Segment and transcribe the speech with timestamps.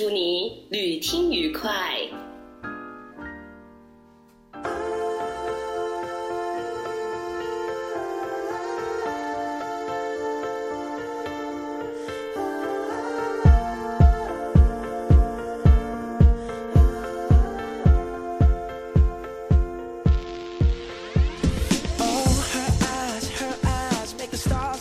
[0.00, 1.70] 祝你旅听愉快。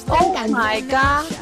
[0.08, 1.38] Oh My God！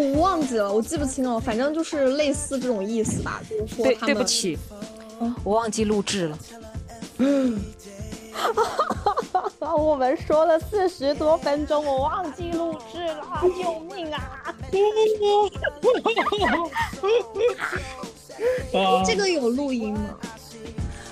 [0.00, 4.58] 我忘记了，我记不清了，反正就是类似这种意思吧，就是说对对不起，
[5.44, 6.38] 我忘记录制了。
[7.18, 7.60] 嗯
[9.60, 14.42] 我们说了四十多分钟，我忘记录制了，救命啊！
[14.46, 14.54] 啊，
[19.06, 20.00] 这个有录音吗？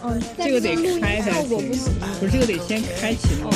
[0.04, 3.50] 嗯，这个得开才效果不行行。，不是这个得先开启吗？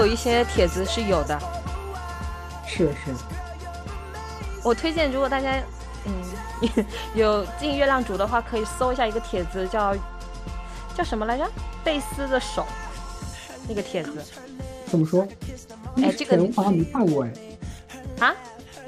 [0.00, 1.38] 有一些帖子是有的。
[2.66, 3.14] 是是，
[4.62, 5.52] 我推荐，如果大家
[6.06, 6.84] 嗯
[7.14, 9.94] 有进月亮组的话，可以搜一下一个帖子，叫
[10.96, 11.44] 叫什么来着？
[11.82, 12.66] 贝斯的手
[13.68, 14.12] 那个帖子
[14.90, 15.26] 怎么说？
[15.96, 17.32] 哎这个我好像没看过哎，
[18.26, 18.34] 啊，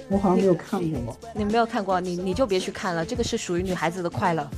[0.08, 1.16] 我好像没有看过。
[1.34, 4.48] 你没有看过，你你就别去看了，这个是属于女孩子的快乐。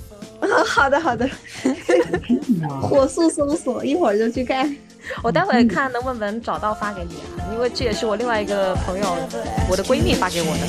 [0.66, 1.26] 好 的好的，
[2.68, 4.76] 啊 火速搜索，一会儿就去看。
[5.22, 9.16] 我待会看能不能找到发给你啊，因为这也是我另外一个朋友，
[9.70, 10.66] 我的闺蜜发给我的。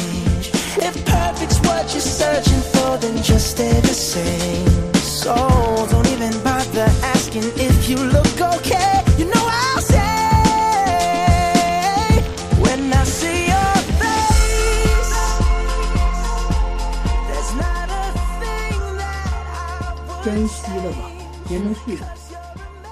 [20.23, 21.11] 珍惜了吧，
[21.47, 21.99] 别能去。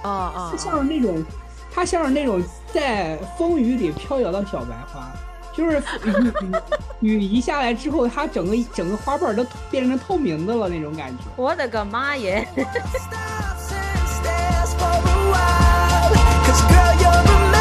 [0.04, 0.54] 啊啊！
[0.56, 1.26] 像那种，
[1.74, 2.40] 它像是那种
[2.72, 5.12] 在风雨里飘摇的小白花，
[5.52, 5.82] 就是
[7.00, 11.24] 雨雨一下来之后，它整个整个花瓣都变成透明的了那种感觉。
[11.36, 12.48] 我的个妈耶！
[16.70, 17.53] girl, you're amazing.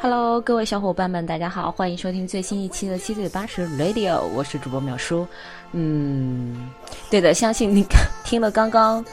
[0.00, 5.26] Hello，各位小伙伴们，大家好，欢迎收听最新一期的七嘴八舌 Radio，我是主播淼叔。
[5.72, 6.70] 嗯，
[7.10, 7.84] 对的，相信你
[8.24, 9.04] 听了刚刚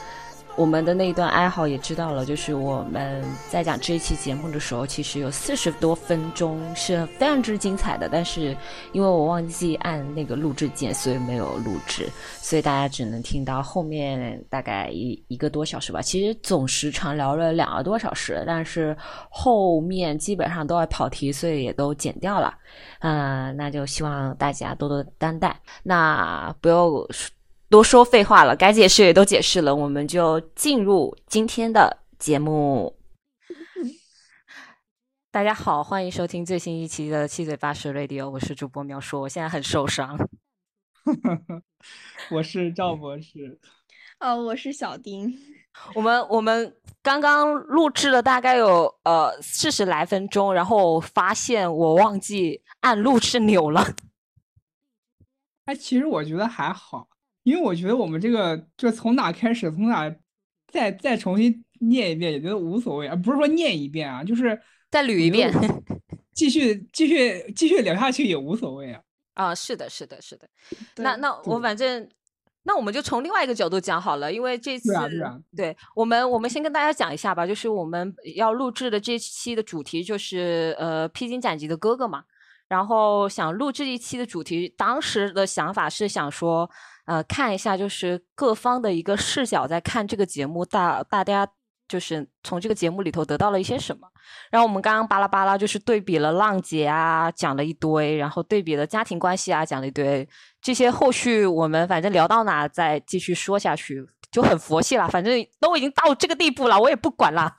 [0.56, 8.56] 我们的那一段爱好，也知道了，就是我们在讲这一期节目的时候，其实有四十多分钟是非常之精彩的，但是
[8.92, 12.08] 因为我忘记按那个录制键，所以没有录制，
[12.40, 16.00] 所以大家只能听到后面大概一一个多小时吧。
[16.00, 18.96] 其实总时长聊了两个多小时，但是
[19.28, 22.54] 后面基本上都要跑题，所以也都剪掉了。
[23.00, 25.54] 嗯、那就希望大家多多担待。
[25.82, 26.90] 那不要
[27.68, 32.96] 多说废话了，该解释也都解释了，我们就进入今天的节目。
[35.32, 40.16] 大家好，欢迎收听最新一期的《七嘴八舌 Radio》，我是主播苗叔，我现在很受伤。
[42.30, 43.58] 我是赵博士，
[44.18, 45.36] 呃，我是小丁。
[45.96, 53.84] 我们我们刚刚录制了大概有呃四十来分钟，然后发现我忘记按录制钮了。
[55.64, 57.08] 哎，其实我觉得还好，
[57.46, 60.12] 因为我觉得我们这个就从哪开始，从哪
[60.66, 63.14] 再再重新念一遍，也觉得无所谓啊。
[63.14, 64.60] 不是说念一遍啊，就是
[64.90, 65.54] 再捋一遍。
[66.34, 69.00] 继续继续继续聊下去也无所谓啊。
[69.34, 70.48] 啊，是的，是的，是的。
[70.96, 72.08] 那那我反正，
[72.64, 82.24] 那我们就从另外一个角度讲好了，因为这次对啊对啊对我们我们先跟大家讲一下吧，就是我们要录制的这期的主题就是呃披荆斩棘的哥哥嘛。
[82.68, 86.68] 然后想录这一期的主题，当时的想法是想说，
[87.06, 91.48] 呃，看一下就是各方的一个视角，在看这个节目，大大家
[91.88, 94.06] 就是从这个节目里头得到了一些什么。
[94.50, 100.28] 然后我们刚刚巴拉巴拉就是对比了浪姐啊，讲了一堆，然后对比了家庭关系啊，讲了一堆。
[100.60, 105.08] 这些后续我们反正聊到哪再继续说下去，就很佛系了。
[105.08, 107.54] 反正都已经到这个地步了，我也不管了。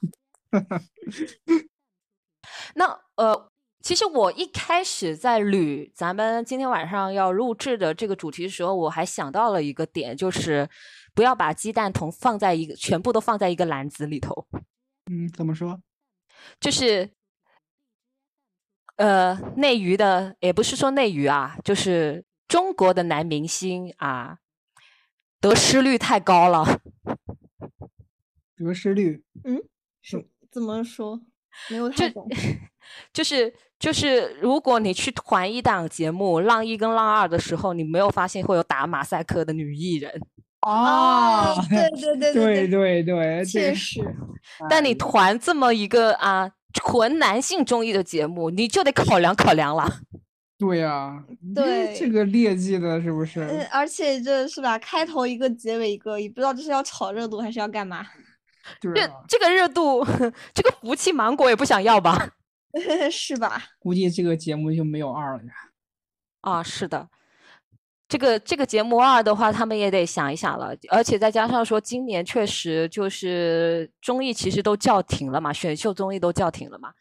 [2.76, 3.50] 那呃，
[3.88, 10.70] 其实我一开始在捋咱们今天晚上要录制的这个主题的时候，我还想到了一个点，就是
[11.16, 14.46] 不要把鸡蛋同放在一个全部都放在一个篮子里头。
[15.10, 15.80] 嗯，怎么说？
[16.60, 17.12] 就是
[18.98, 24.40] 呃内娱的，也不是说内娱啊，就是中国的男明星啊，
[25.40, 26.82] 得失率太高了。
[28.58, 29.64] 得失率嗯，
[30.02, 31.22] 是怎么说？
[31.70, 32.28] 没有就太懂。
[33.14, 40.12] 就是就是，如果你去团一档节目《浪一》跟《浪二》的时候，你没有发现会有打马赛克的女艺人，
[40.62, 44.02] 哦，对 对对对对，对对，确实，
[44.70, 50.00] 但你团这么一个啊纯男性综艺的节目，你就得考量考量了。
[50.58, 53.68] 对呀，你对这个劣迹的是不嗯，是？
[53.72, 54.76] 而且这是吧？
[54.80, 58.04] 开头一个，结尾一个，也不知道这是要炒热度还是要干嘛。
[58.82, 60.04] 这对啊，这个热度，
[60.56, 62.28] 这个福气芒果也不想要吧？
[63.12, 63.64] 是吧？
[63.80, 65.54] 估计这个节目就没有二了呀。
[66.42, 67.10] 啊，是的，
[68.08, 76.94] 这个这个节目二的话，他们也得想一想了，而且再加上说，今年确实就是综艺其实都叫停了嘛，选秀综艺都叫停了嘛。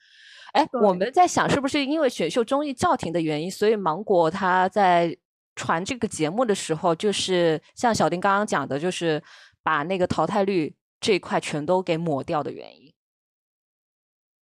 [0.53, 5.17] 哎，我们在想，是不是因为选秀综艺叫停的原因，所以芒果他在
[5.55, 9.23] 传这个节目的时候，就是像小丁刚刚讲的，就是
[9.63, 12.93] 把那个淘汰率这一块全都给抹掉的原因。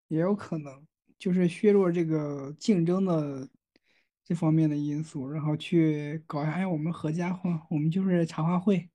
[0.09, 0.85] 也有可能
[1.23, 3.47] 就是削弱这个竞争的
[4.25, 8.89] 这方面的因素，然后去搞一下，哎，我们合家欢，我们就是茶话会。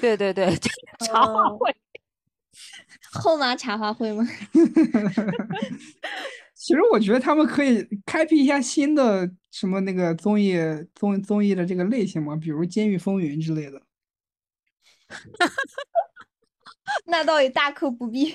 [0.00, 0.68] 对对对，这
[0.98, 1.72] 个茶话哦会。
[3.12, 4.26] 后妈茶话会吗？
[6.56, 10.56] 其实我觉得他们可以开辟一下新的什么那个综艺
[10.96, 13.80] 综综艺的这个类型嘛，比如《监狱风云》之类的。
[17.06, 18.34] 那倒也大可不必。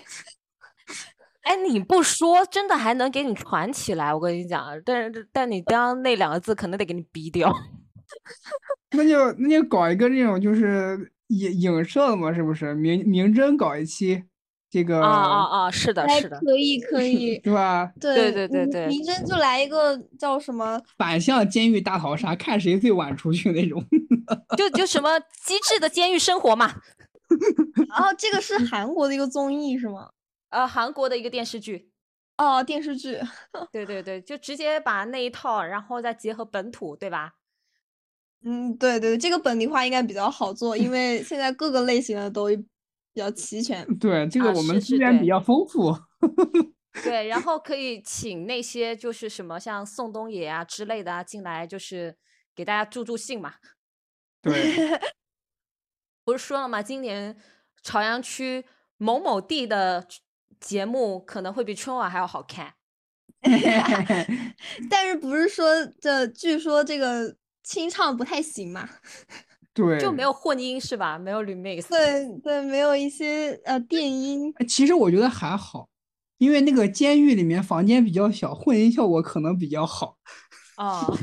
[1.45, 4.13] 哎，你不说，真的还能给你传起来。
[4.13, 7.55] 我跟你讲，但是但你刚那两个字可能得给你逼掉。
[8.91, 12.73] 那就那就搞一个这种就是影影射的嘛，是不是？
[12.73, 14.23] 明明侦搞一期
[14.71, 15.71] 这个啊啊啊！
[15.71, 17.39] 是的，哎，是的，可以可以。
[17.45, 17.91] 是吧？
[17.99, 20.81] 对对对对明真就来一个叫什么？
[20.97, 23.83] 反向监狱大逃杀，看谁最晚出去那种。
[24.57, 26.73] 就就什么机智的监狱生活嘛，
[27.89, 30.09] 然后，这个是韩国的一个综艺是吗？
[30.55, 31.91] 呃，韩国的一个电视剧。
[32.37, 33.19] 哦，电视剧。
[33.73, 37.33] 对对对，就直接把那一套，然后再结合本土，对吧？
[38.45, 43.85] 嗯，对对，这个本地化应该比较好做，因为现在各个类型的都比较齐全。
[43.97, 45.93] 对，这个啊我们资源比较丰富。
[47.03, 52.15] 对，然后可以请那些就是什么像宋冬野啊之类的啊进来，就是
[52.55, 53.55] 给大家助助兴嘛。
[54.41, 55.01] 对，
[56.23, 56.81] 不是说了吗？
[56.81, 57.35] 今年
[57.81, 58.63] 朝阳区
[58.97, 60.07] 某某地的
[60.65, 62.73] 节目可能会比春晚还要好看。
[64.89, 68.89] 但是不是说这据说这个清唱不太行嘛？
[69.75, 71.19] 对，就没有混音是吧？
[71.19, 71.87] 没有 remix。
[71.89, 74.51] 对对，没有一些呃电音。
[74.55, 75.87] 哎其实我觉得还好，
[76.39, 80.17] 因为那个监狱里面房间比较小，混音效果可能比较好。
[80.77, 81.15] 哦。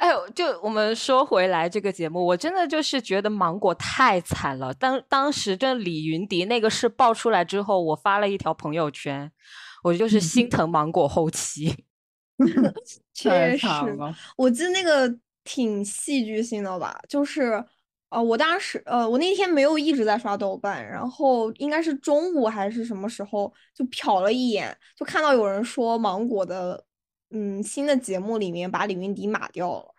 [0.00, 4.72] 哎呦，就我们说回来这个节目，我真的就是觉得芒果太惨了。
[4.72, 9.30] 当当时这李云迪那个事爆出来之后，我发了一条朋友圈，
[9.82, 11.84] 我就是心疼芒果后期。
[13.12, 13.68] 确实，
[14.38, 15.14] 我记得那个
[15.44, 17.62] 挺戏剧性的吧，就是
[18.08, 26.82] 呃，我当时呃，我那天没有一直在刷豆瓣，然后应该是中午还是什么时候就瞟了一眼，就看到有人说芒果的
[27.32, 29.89] 嗯新的节目里面把李云迪码掉了。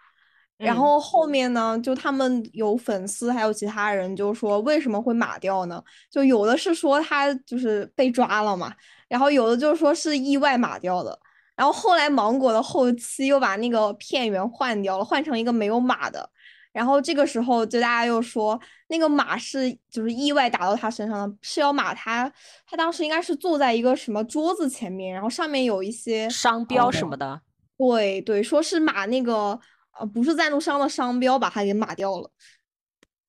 [0.62, 5.84] 然嗯后后面呢，就他们有粉丝还有其他人就说为什么会码掉呢？
[6.10, 8.74] 就有的是说他就是被抓了嘛，
[9.08, 11.18] 然后有的就说是意外码掉的。
[11.54, 16.28] 然后后来芒果的后期又把那个片源换掉了，换成一个没有码的，
[16.72, 22.32] 然后这个时候就大家又说那个马是就是意外打到他身上的，是要马他
[22.66, 27.42] 他当时应该是坐在一个什么桌子前面，然后上面有一些商标什么的。
[27.78, 29.60] 对对，说是马那个
[30.00, 32.32] 呃不是赞助商的商标把他给码掉了，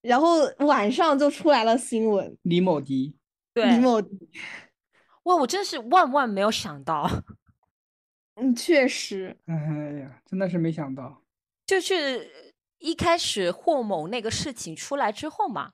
[0.00, 3.16] 然后晚上就出来了新闻，李某迪，
[3.52, 4.28] 对，李某迪，
[5.24, 7.08] 哇，我真是万万没有想到，
[8.34, 9.54] 嗯，确实，哎
[10.00, 11.22] 呀，真的是没想到，
[11.66, 15.72] 就是一开始霍某那个事情出来之后嘛，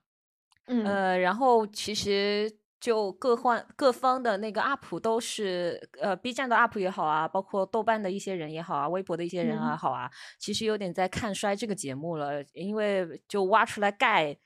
[0.66, 0.84] 嗯。
[0.84, 9.76] 呃，然后其实就各换各方的那个 UP 都是，呃，B 站的 UP 也好啊，包括豆瓣的一些人也好啊，微博的一些人也嗯。
[9.76, 14.36] 好啊，其实有点在看衰这个节目了，因为就挖出来盖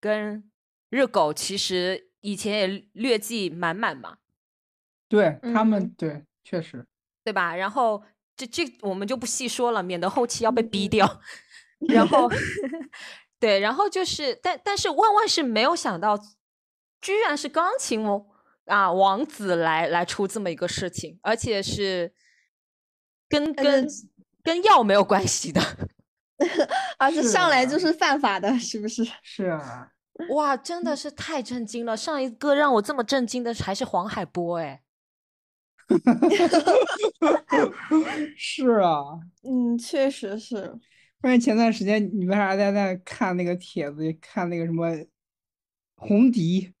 [0.00, 0.50] 跟
[0.88, 4.16] 热狗其实以前也劣迹满满嘛，
[5.08, 5.38] 对。
[5.54, 5.94] 他们嗯。
[5.98, 6.86] 对确实，
[7.22, 7.54] 对吧？
[7.54, 8.02] 然后
[8.36, 11.20] 这这我们就不细说了，免得后期要被逼掉。
[11.88, 12.28] 然后
[13.38, 16.18] 对，然后就是，但但是万万是没有想到，
[17.02, 18.24] 居然是钢琴王
[18.64, 22.14] 啊王子来来出这么一个事情，而且是
[23.28, 23.86] 跟跟
[24.42, 25.60] 跟药没有关系的。
[26.98, 29.04] 而 且是上来啊就是犯法的，是不是？
[29.22, 29.92] 是啊，
[30.30, 31.96] 哇，真的是太震惊了！
[31.96, 34.82] 上一个让我这么震惊的还是黄海波，哎，
[38.36, 39.20] 是啊。
[39.42, 40.78] 嗯，确实是。
[41.20, 44.88] 关键前段时间你为啥在那看那个帖子，看那个什么
[45.94, 46.72] 红迪？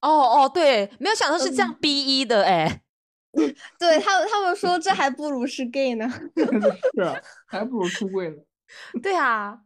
[0.00, 2.82] 哦哦，对，没有想到是这样 B 一的，哎，
[3.78, 6.08] 对他们，他们说这还不如是 gay 呢。
[6.94, 8.36] 是啊，还不如出柜呢。
[9.02, 9.58] 对啊，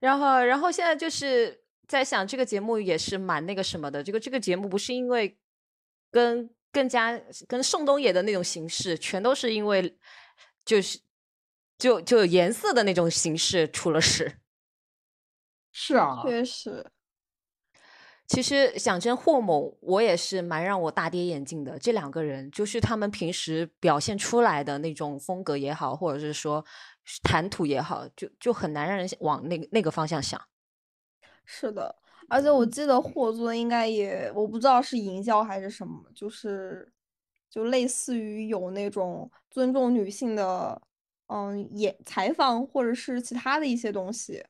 [0.00, 4.02] 然后然后现在就是在想，这个节目也是蛮那个什么的。
[4.02, 5.38] 这个这个节目不是因为
[6.10, 9.96] 跟更加跟宋冬野的那种形式，全都是因为
[10.64, 10.98] 就是
[11.78, 14.38] 就就有颜色的那种形式出了事。
[15.72, 16.84] 是啊，确实，
[18.32, 21.78] 其实讲真，霍某我也是蛮让我大跌眼镜的。
[21.78, 26.64] 这两个人就是他们平时表现出来的那种风格也好，或者是说
[27.22, 30.40] 谈吐也好，就就很难让人往那个那个方向想。
[31.44, 31.94] 是的。
[32.30, 36.90] 而且我记得霍尊应该也，我不知道是营销还是什么，就是
[37.50, 40.80] 就类似于有那种尊重女性的，
[41.26, 44.42] 嗯，也采访或者是其他的一些东西。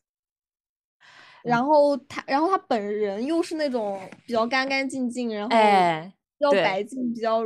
[1.45, 7.43] 然后他，然后他本人又是那种比较干干净净，然后哎，比较白净，比较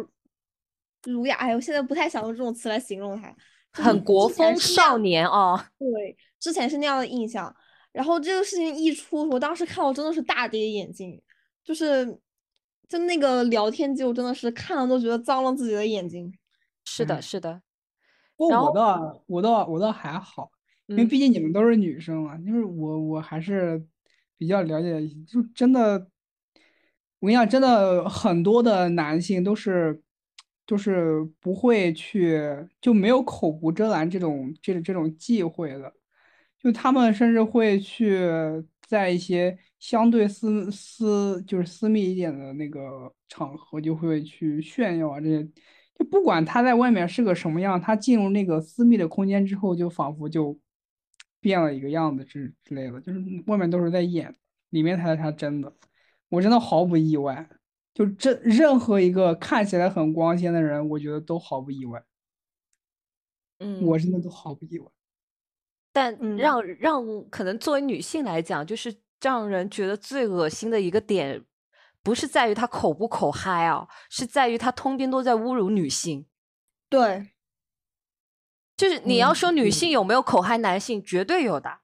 [1.04, 1.36] 儒雅。
[1.36, 3.34] 哎，我现在不太想用这种词来形容他，
[3.72, 5.58] 很国风少年哦。
[5.78, 7.54] 对，之前是那样的印象。
[7.92, 11.18] 然后这个事情一出，我当时看我真的是大跌眼镜，
[11.64, 12.04] 就是
[12.88, 16.30] 就那个聊天记录真的是看了都觉得脏了自己的眼睛。
[16.84, 17.62] 是的，嗯是的，
[18.36, 20.50] 不过我倒我倒我倒还好，
[20.86, 23.84] 因为嗯毕竟你们都是女生嘛，就是我我还是
[24.38, 26.08] 比较了解，就真的，
[27.20, 30.00] 我跟你讲，真的很多的男性都是，
[30.66, 32.40] 就是不会去，
[32.80, 35.92] 就没有口无遮拦这种这这种忌讳的，
[36.58, 38.28] 就他们甚至会去
[38.86, 45.48] 在一些相对私私就是私密一点的那个场合，就会去炫耀啊这些。
[45.98, 50.56] 就不管他在外面是个什么样，他进入那个私密的空间之后，就仿佛就
[51.46, 54.34] 变了一个样子之之类的，就是外面都是在演，
[54.70, 55.72] 里面才是他真的。
[56.28, 57.48] 我真的毫不意外，
[57.94, 62.02] 就这任何一个看起来很光鲜的人，我觉得都毫不意外，
[63.60, 64.90] 嗯，我真的都毫不意外。
[65.92, 71.44] 但嗯让让可能作为女性来讲，就是让人觉得最恶心的一个点，
[72.02, 76.26] 不是在于他口不口嗨啊，是在于他通篇都在侮辱女性。
[76.88, 77.28] 对，
[78.76, 79.72] 就是你要嗯说女嗯。
[79.72, 81.80] 性有没有口嗨男性，绝对有的，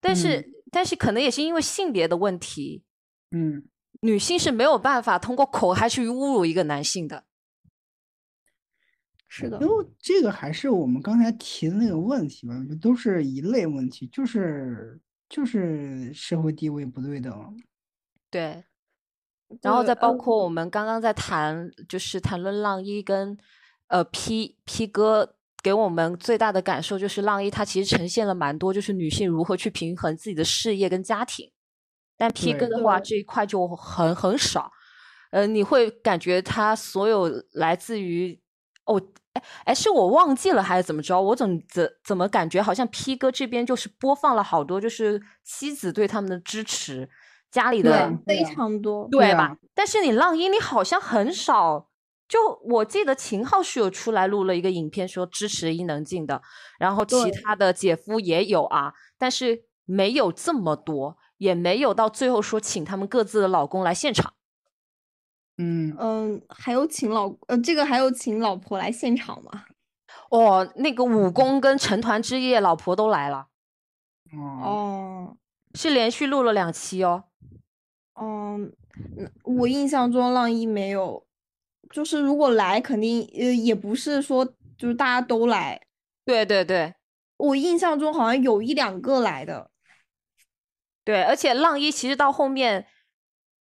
[0.00, 2.84] 但是、嗯但是可能也是因为性别的问题，
[3.30, 3.66] 嗯，
[4.02, 7.24] 女性是没有办法通过口嗨去侮辱一个男性的。
[9.26, 17.56] 是的因，为这个还是我们刚才提的那个问题吧，我觉得都是一类问题，就是就是社会地位不对等。
[18.30, 18.62] 对，
[19.62, 23.38] 然后再包呃括我们刚刚在谈，就是谈论浪一跟
[23.86, 31.50] 呃 P P 哥给我们最大的感受就是浪一他其实呈现了蛮多，就是女性如何去平衡自己的事业跟家庭，
[32.16, 34.70] 但 P 哥的话这一块就很很少，
[35.30, 38.40] 呃，你会感觉他所有来自于
[38.84, 39.02] 哦。
[39.34, 41.20] 哎哎，是我忘记了还是怎么着？
[41.20, 47.08] 我怎怎怎么感觉好像 P 哥这边就是播放了好多就是妻子对他们的支持，
[47.50, 49.06] 家里的啊非常多。
[49.12, 49.44] 对吧？
[49.44, 51.87] 啊但是你浪一，你好像很少。
[52.28, 56.42] 就我记得秦昊是有出来录了一个影片，说支持伊能静的，
[56.78, 64.34] 然后其他的姐夫也有啊，但是没有这么多，也没有到最后说请他们各自的老公来现场。
[65.56, 69.64] 嗯，嗯，还有请老呃，这个还有请老婆来现场吗？
[70.30, 73.48] 哦，那个武功跟成团之夜老婆都来了，
[74.32, 75.36] 哦，哦，
[75.74, 77.24] 是连续录了两期哦。
[78.20, 78.72] 嗯，
[79.44, 81.26] 我印象中浪一没有，
[81.90, 84.44] 就是如果来，肯定呃也不是说
[84.76, 85.80] 就是大家都来，
[86.24, 86.94] 对对对
[87.36, 89.70] 我印象中好像有一两个来的。
[91.04, 92.86] 对，而且浪一其实到后面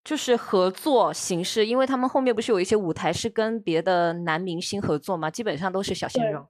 [0.03, 6.47] 就是合作形式，因为他们后面不是有一些舞台是跟别的男明星合作嘛，基本上都是小鲜肉，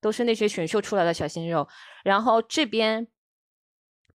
[0.00, 1.66] 都是那些选秀出来的小鲜肉。
[2.04, 3.08] 然后这边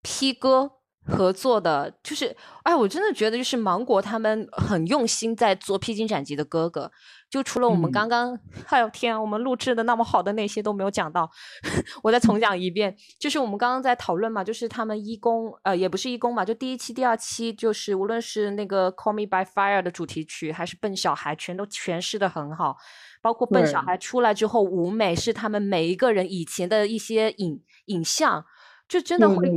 [0.04, 6.86] P 哥合作的，就是哎，我真的觉得就是芒果他们很用心在做《披荆斩棘的哥哥》，
[7.30, 7.92] 就除了我们嗯。
[7.92, 11.30] 刚刚，哎呦天啊，我们录制的那么好的那些都没有讲到，
[12.04, 22.78] 我再重讲一遍，就是我们刚刚在讨论嘛，就是他们一公，呃，也不是一公嘛，就第一期、第二期，就是无论是那个《Call Me by Fire》的主题曲，还是《笨小孩》，全都诠释的很好。
[23.24, 28.44] 包括笨小孩出来之后，舞美是他们每一个人以前的一些影影像，
[28.88, 29.48] 就真的会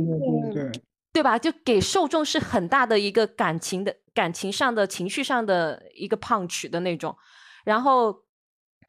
[1.15, 1.39] 对吧？
[1.39, 7.15] 就给受众是很大的一个感情的感情上的情绪上的一个 punch 的那种。
[7.63, 8.25] 然后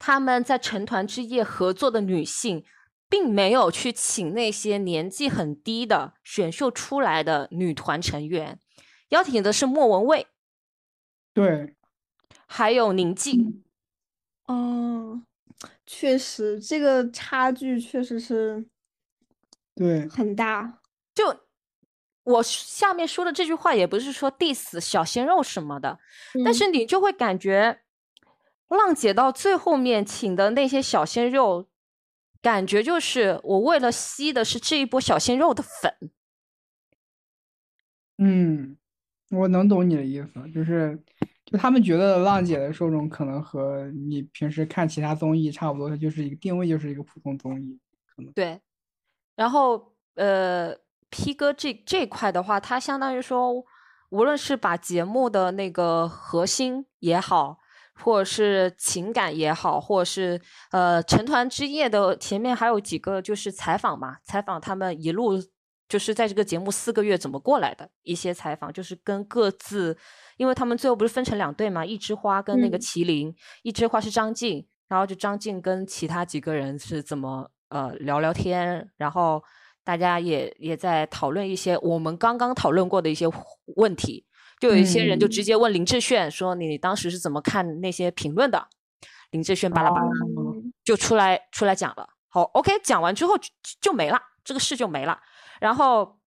[0.01, 2.65] 他们在成团之夜合作的女性，
[3.09, 8.59] 并没有去请那些年纪很低的选秀出来的女团成员，
[9.11, 10.27] 邀请的是莫文蔚，
[11.33, 11.77] 对，
[12.49, 13.63] 还有宁静。
[14.47, 15.23] 哦，
[15.87, 18.67] 确实，这个差距确实是
[19.77, 20.81] 对，很大。
[21.15, 21.46] 就
[22.27, 25.99] 我下面说的这句话，也不是说 diss 小鲜肉什么的，
[26.45, 27.83] 但嗯是你就会感觉
[28.69, 31.69] 浪姐到最后面请的那些小鲜肉，
[32.43, 36.11] 感觉就是我为了吸的是这一波小鲜肉的粉。
[38.19, 38.77] 嗯，
[39.31, 41.01] 我能懂你的意思，就是
[41.45, 47.79] 就他们觉得浪姐的受众可能和你平时看其他综艺差不多，它就是一个定位就是一个普通综艺，
[48.17, 48.61] 可能对，
[49.37, 50.75] 然后呃
[51.11, 53.53] ，P 哥这这块的话，他相当于说，
[54.11, 57.59] 无论是把节目的那个核心也好，
[57.95, 60.41] 或者是情感也好，或者是
[60.71, 65.43] 呃成团之夜的前面还有几个就是采访嘛，采访他们一路
[65.89, 69.97] 就是在这个节目四个月怎么过来的一些采访，就是跟各自，
[70.37, 72.81] 因为他们最后不是分成两队嘛，一枝花跟那个嗯。
[72.81, 79.43] 麒麟，一枝花是张晋，然后就张晋跟其他几个人是怎么呃聊聊天，然后
[79.87, 83.25] 大家也也在讨论一些我们刚刚讨论过的一些
[83.77, 84.27] 问题，
[84.59, 88.67] 就有一些人就直嗯接问林志炫说你当时是怎么看那些评论的？
[89.31, 92.09] 林志炫巴拉巴拉嗯就出来出来讲了。
[92.27, 93.49] 好，OK，讲完之后就
[93.81, 95.21] 就没了，这个事就没了。
[95.61, 96.19] 然后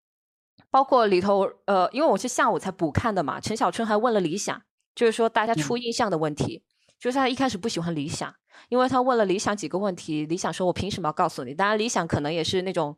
[0.72, 4.62] 包括里头呃，因为我是下午才补看的嘛，陈小春还问了李想，
[4.96, 6.64] 就是说大家初印象的问题，
[6.98, 8.34] 就是他一开始不喜欢理想，
[8.70, 11.54] 因为他问了理想几个问题，理想说我凭什么要告诉你？
[11.54, 12.98] 当然理想可能也是那种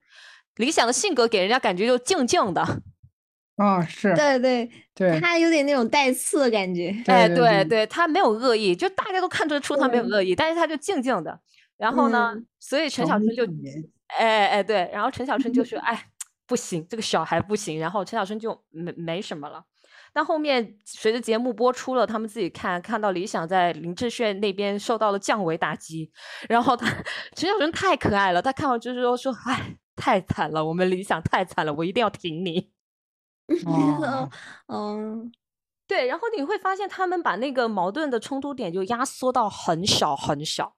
[0.57, 2.61] 理想的性格给人家感觉就静静的，
[3.57, 6.95] 啊，是，对对，对，他有点那种带刺的感觉。
[7.07, 11.39] 哎，对对他没有恶意，就大家都看得出他没有恶意，但是他就静静的。
[11.77, 13.73] 然后呢，嗯所以陈小春就，年
[14.19, 16.05] 哎哎对，然后陈小春就说， 哎，
[16.45, 17.79] 不行，这个小孩不行。
[17.79, 19.63] 然后陈小春就没没什么了。
[20.13, 26.11] 但后面随着节目播出了，他们自己看看到李想在林志炫那边受到了降维打击，
[26.49, 26.85] 然后他
[27.35, 32.71] 陈小春太可爱了，他看完之后说，哎，太惨了，我们理想太惨了，我一定要挺你。
[33.65, 34.29] 哦，
[34.67, 35.31] 嗯，
[35.85, 40.73] 对，然后你会发现他们把那个矛盾的冲突点就压缩到很小很小，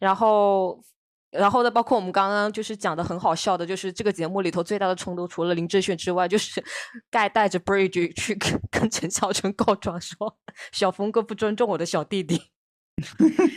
[0.00, 0.82] 然后，
[1.30, 6.60] 然后呢，包括我们刚刚就是讲的很好笑的，就是这个节目里头最大的冲突，除了林志炫之外，就是
[7.10, 10.36] 盖带着 Bridge 去跟跟陈小春告状说
[10.72, 12.53] 小峰哥不尊重我的小弟弟。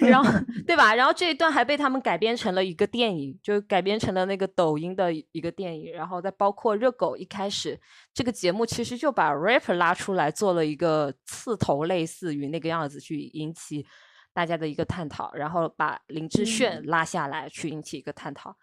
[0.02, 0.30] 然后
[0.66, 0.96] 对吧？
[0.96, 5.92] 然后这一段还被他们改编成了一个电影，就改编成了那个抖音的一个电影。
[5.92, 7.80] 然后再包括热狗一开始
[8.14, 13.86] 这个节目其实就把 rapper 拉出来做了一个刺头，类似于那个样子去引起
[14.34, 18.58] 大家的一个探讨，然后把林志炫拉下来去引起一个探讨，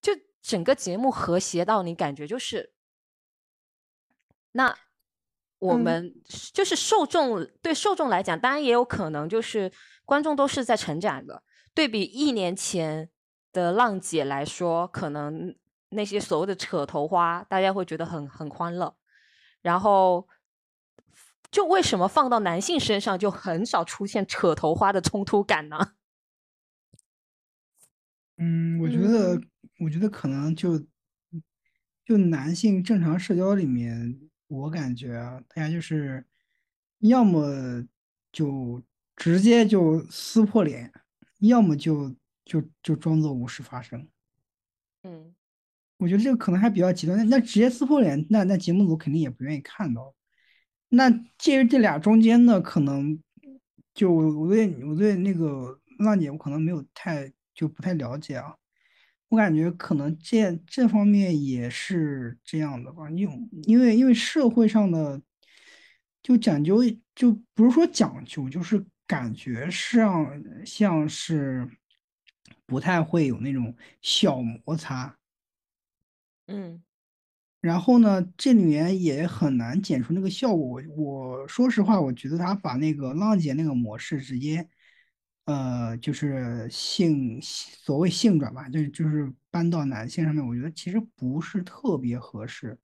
[0.00, 2.72] 就整个节目和谐到你感觉就是
[4.52, 4.74] 那。
[5.58, 6.14] 我嗯们
[6.52, 9.72] 就是受众，对受众来讲，当然也有可能就是
[10.06, 11.42] 观众都是在成长的。
[11.74, 13.10] 对比一年前
[13.52, 15.54] 的浪姐来说，可能
[15.90, 18.96] 那些所谓的扯头花，大家会觉得很很欢乐。
[19.60, 20.26] 然后，
[21.50, 25.92] 就为什么放到男性身上就很少出现扯头花的冲突感呢？
[28.38, 30.78] 嗯，我觉得，嗯我觉得可能就
[32.04, 36.24] 就男性正常社交里面，我感觉啊，大家就是
[37.00, 37.84] 要么
[38.32, 38.82] 就
[39.16, 40.92] 直接就撕破脸，
[41.40, 44.06] 要么就就就装作无事发生。
[45.02, 45.34] 嗯，
[45.98, 47.16] 我觉得这个可能还比较极端。
[47.18, 50.14] 那那直接撕破脸，那那节目组肯定也不愿意看到。
[50.88, 53.20] 那介于这俩中间呢，可能
[53.94, 58.54] 就我对我对那个浪姐，我可能没有太就不太了解啊。
[59.28, 63.28] 我感觉可能这这方面也是这样的吧，因
[63.64, 65.20] 因为因为社会上的
[66.22, 66.80] 就讲究，
[67.14, 71.68] 就不是说讲究，就是感觉上像是
[72.66, 75.16] 不太会有那种小摩擦。
[76.48, 76.82] 嗯，
[77.60, 80.64] 然后呢，这里面也很难剪出那个效果。
[80.64, 84.68] 我我说实话，我觉得他把那个浪姐那个模式直接，
[85.46, 92.78] 呃，就是性所谓性转吧，就是就是搬到男性上面，我觉得其实不是特别合适。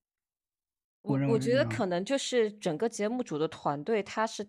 [1.03, 4.49] 我认为我觉得可能就是整个节目组的团队，他是，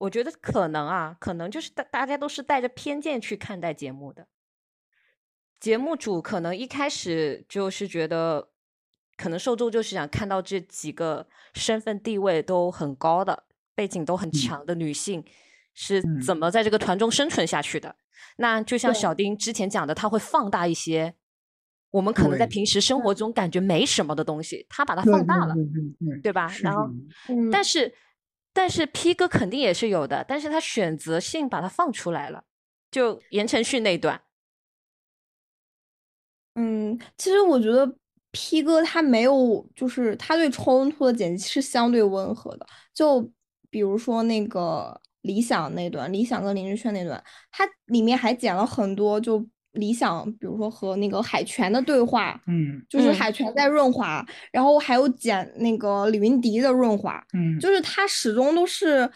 [0.00, 4.26] 我觉得可能啊，可能就是大大家都是带着偏见去看待节目的。
[5.58, 8.48] 节目组可能一开始就是觉得，
[9.18, 15.22] 可能受众就是想看到这几个身份地位都很高的、背景都很强的女性
[15.74, 17.94] 是嗯怎么在这个团中生存下去的。
[18.38, 21.14] 那就像小丁之前讲的，他会放大一些
[21.90, 25.54] 我们可能在平时生活中感觉没什么的东西，他把它放大了。
[26.22, 26.88] 对吧然后
[27.52, 27.92] 但是，
[28.52, 32.44] 但是 P 哥肯定也是有的，但是他选择性把它放出来了，
[32.90, 34.20] 就言承旭那段，
[36.54, 37.96] 嗯，其实我觉得
[38.32, 42.66] P 哥他没有，就是他对冲突的剪辑是相对温和的。
[42.92, 43.30] 就
[43.70, 59.10] 比如说那个理想那段，理想跟林志炫那段，他里面还剪了很多就理想，比如说和那个海泉的对话，嗯就是嗯海泉在润滑，然后还有剪那个李云迪的润滑，嗯，就是他始终都是。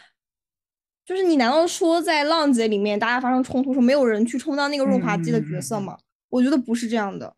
[1.06, 5.98] 就是你难道说在浪姐里面大家发生冲突时，没有人去充当那个润滑剂的角色吗？
[6.30, 7.36] 我觉得不是这样的。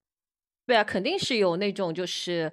[0.64, 2.52] 对啊，肯定是有那种就是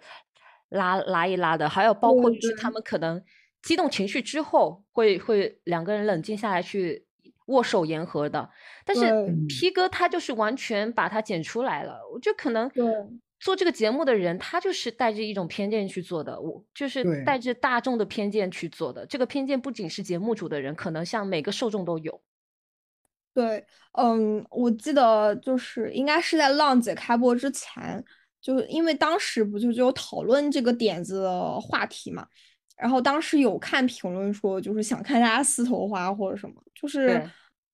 [0.69, 3.21] 拉拉一拉的，还有包括就是他们可能
[3.62, 7.06] 激动情绪之后会会两个人冷静下来去
[7.45, 8.49] 握手言和的，
[8.84, 9.03] 但是
[9.47, 12.71] P 哥他就是完全把它剪出来了，我就可能
[13.39, 17.38] 做这个节目的人他就是带着一种偏见去做的，我就是带。
[17.43, 22.21] 着大众的偏见去做的，这个偏见不仅是节目组的人，可能像每个受众都有。
[23.34, 23.65] 对，
[23.97, 28.01] 嗯，我记得就是应该是在浪姐开播之前，
[28.39, 32.25] 就是因为当时不就就有讨论这个点子的话题嘛，
[32.84, 37.26] 然后当时有看评论说，就是想看大家撕头花或者什么，就是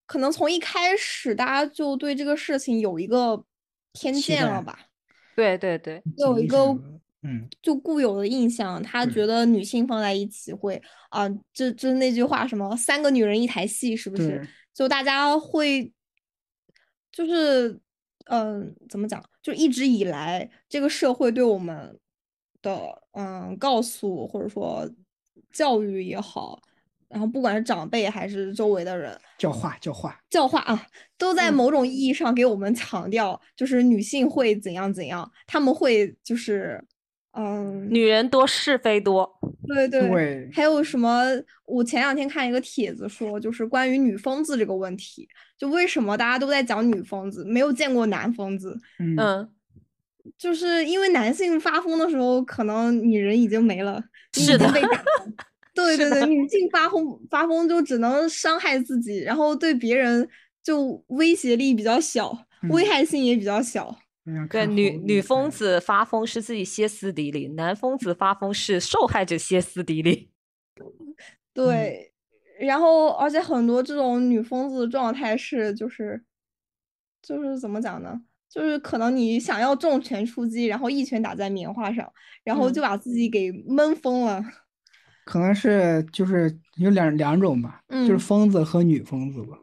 [0.05, 3.43] 可能从一开始大家就对这个事情有一个
[3.93, 4.77] 偏见了吧。
[5.35, 6.59] 对对对，有一个
[7.23, 14.47] 嗯就固有的印象，他觉得女性放在一起会啊，这这那句话什么三个女人一台戏，是不是？
[14.75, 15.91] 就大家会
[17.11, 17.79] 就是
[18.25, 19.19] 嗯，怎么讲？
[19.41, 21.99] 就一直以来这个社会对我们
[22.61, 22.79] 的
[23.13, 24.89] 嗯告诉或者说
[25.51, 26.59] 教育也好，
[27.07, 31.53] 然后不管是长辈还是周围的人，教化教化，教化啊，都在嗯。
[31.53, 36.83] 某种意义上给我们强调，就是女性会怎样怎样，她们会就是，
[37.31, 39.29] 嗯，女人多是非多，
[39.67, 41.23] 对对，对还有什么？
[41.65, 49.15] 我前两天看一个帖子说，就是关于女疯子这个问题，就为什么大家都在讲女疯子，没有见过男疯子，嗯。
[49.17, 49.51] 嗯，
[50.37, 54.03] 就是因为男性发疯的时候，可能你人已经没了，
[54.37, 55.03] 你是的已经被打。
[55.73, 60.27] 对对对，女性发疯发疯就只能伤害自己，然后对别人
[60.61, 62.31] 就威胁力比较小，
[62.69, 63.97] 危嗯害性也比较小。
[64.49, 70.29] 对，女女疯子发疯是自己歇斯底里，男疯子发疯是受害者歇斯底里。
[71.53, 72.11] 对，
[72.59, 76.21] 然后而且很多这种女疯子的状态是就是
[77.21, 78.21] 就是怎么讲呢？
[78.49, 82.11] 就是可能你想要重拳出击，然后一拳打在棉花上，
[82.43, 84.43] 然后就嗯把自己给闷疯了。
[85.23, 89.59] 可能是就是有两两种吧，就是嗯疯子和女疯子吧。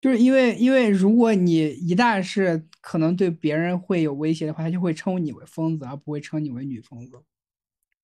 [0.00, 7.22] 就是因为因为如果你一旦是可能对别人会有威胁的话，他就会称你为疯子，而不会称你为女疯子。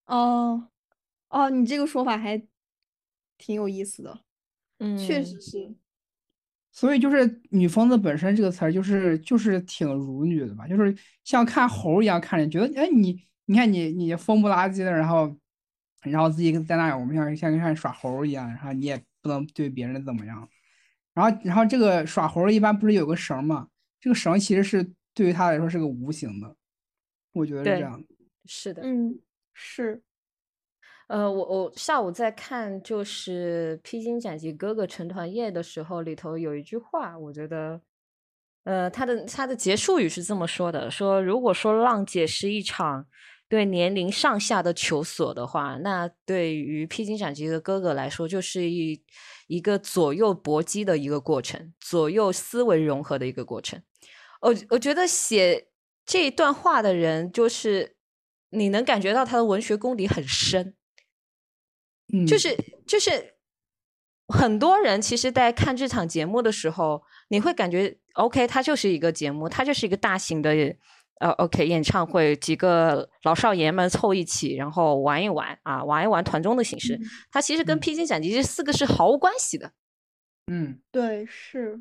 [0.07, 0.69] 哦，
[1.31, 2.41] 哦，你这个说法还
[3.39, 4.21] 挺有意思的，
[4.79, 5.75] 嗯，确实是。
[6.77, 15.35] 所以就是“女疯子”本身这个词儿，就是就是挺辱女的吧，就是像看猴儿一样看着，觉得哎你你看你你疯不拉几的，然后
[16.03, 20.47] 然后自己在那我们像像像耍猴儿一样，然后你也不能对别人怎么样。
[21.15, 23.69] 然后然后这个耍猴儿一般不是有个绳儿嘛？
[23.99, 26.55] 这个绳其实是对于他来说是个无形的，
[27.33, 28.07] 我觉得是这样的。
[28.45, 29.19] 是的，嗯，
[29.55, 30.03] 是，
[31.09, 37.81] 呃，我我下午在看就是《披荆斩棘哥哥成团夜》的时候，里头有一句话，我觉得，
[38.65, 43.07] 呃，他的他的结束语是这么说的：说如果说浪姐是一场
[43.49, 49.01] 对年龄上下的求索的话，那对于披荆斩棘的哥哥来说，就是一
[49.47, 53.81] 一个左右搏击的一个过程，左右思维融合的一个过程。
[54.41, 55.69] 我我觉得写
[56.05, 57.95] 这一段话的人，就是
[58.51, 60.75] 你能感觉到他的文学功底很深。
[62.13, 63.35] 嗯，就是就是
[64.29, 70.51] 很多人其实，在看这场节目的时候，你会感觉 OK，它就是一个节目，它就是一个大型的
[71.21, 76.99] 呃 OK 演唱会，几个老少爷们凑一起，然后玩一玩啊，玩一玩团综的形式。
[77.31, 79.73] 它其实跟嗯披荆斩棘这四个是毫无关系的。
[80.49, 81.81] 嗯，对，是，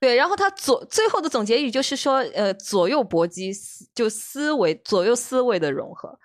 [0.00, 3.52] 对，然后他左最后的总结语就是说，呃，左右搏击，
[3.94, 6.18] 就思维左右思维的融合。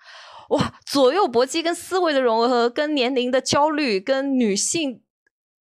[0.50, 5.00] 哇，左右搏击跟思维的融合，跟年龄的焦虑，跟女性，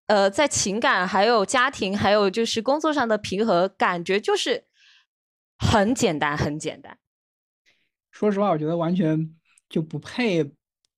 [0.07, 4.65] 呃，在情感还有家庭还有就是工作上的平衡，感觉就是
[5.57, 6.97] 很简单，很简单。
[8.11, 9.29] 说实话，我觉得完全
[9.69, 10.43] 就不配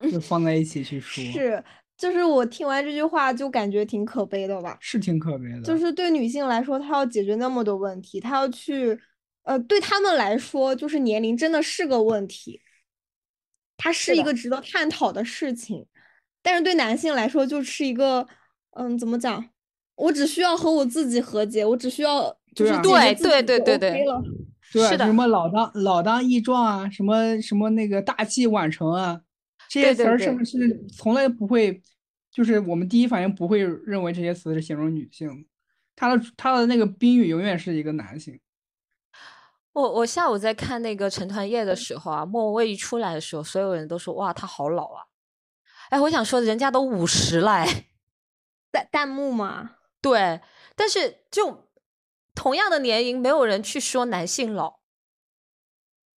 [0.10, 1.64] 就放在一起去说，是，
[1.98, 4.78] 就是我听完这句话就感觉挺可悲的吧。
[4.80, 5.62] 是挺可悲的。
[5.64, 8.98] 就是对女性来说，她要解决那么多问题，她要去，
[9.44, 12.62] 呃，对她们来说，就是年龄真的是个问题，
[13.82, 15.86] 它是一个值得探讨的事情。
[16.44, 18.28] 但是对男性来说，就是一个，
[18.72, 19.50] 嗯，怎么讲？
[19.96, 24.06] 我只需要和我自己和解，我只需要就是对对己就对对对
[24.62, 29.22] 是的什么老当老当益壮啊，什么什么那个大器晚成啊，
[29.70, 31.82] 这些词儿是不是从来不会，
[32.32, 35.48] 就是我们第一反应不会认为这些词是形容女性的，
[35.96, 38.40] 他的它的那个宾语永远是一个男性。
[39.74, 45.06] 我我下午在看那个成团夜的时候啊，莫文蔚一出来的时候，所有人都说哇，她好老啊！
[45.90, 47.88] 哎，我想说，人家都五十了哎。
[48.72, 50.40] 弹弹幕嘛，对，
[50.78, 51.68] 但是就
[52.34, 54.80] 同样的年龄，没有人去说男性老。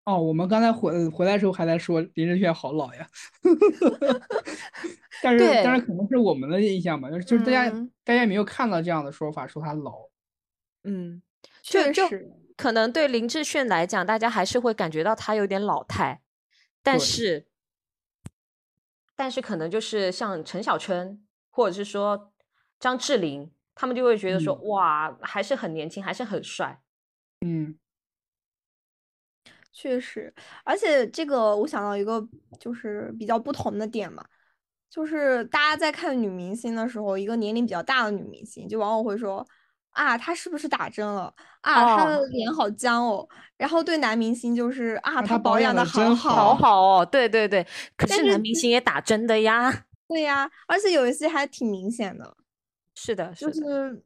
[0.04, 3.08] 哦，我们刚才回回来的时候还在说林志炫好老呀，
[5.22, 10.10] 但是但是可能是我们的印象吧，就是就是大家、嗯大家没有看到这样的说法，说他老。
[10.84, 11.22] 嗯，
[11.62, 12.30] 就就确实，
[12.62, 16.22] 可能对林志炫来讲，大家还是会感觉到他有点老态，
[16.80, 17.48] 但是，
[19.16, 22.32] 但是可能就是像陈小春或者是说
[22.78, 24.68] 张智霖，他们就会觉得说、嗯。
[24.68, 26.80] 哇，还是很年轻，还是很帅。
[27.40, 27.76] 嗯。
[29.72, 32.24] 确实，而且这个我想到一个
[32.60, 34.24] 就是比较不同的点嘛，
[34.88, 39.44] 就是大家在看女明星的时候，一个年龄比较大的女明星，就往往会说
[39.92, 41.32] 啊，他是不是打针了？
[41.60, 43.26] 啊，她哦的脸好僵哦。
[43.56, 47.62] 然后对男明星就是啊，啊她她保养的好好好好哦，对对对，
[47.96, 49.86] 可但是是男明星也打针的呀。
[50.08, 52.36] 对呀，而且有一些还挺明显的，
[52.94, 54.02] 是的，就是的，是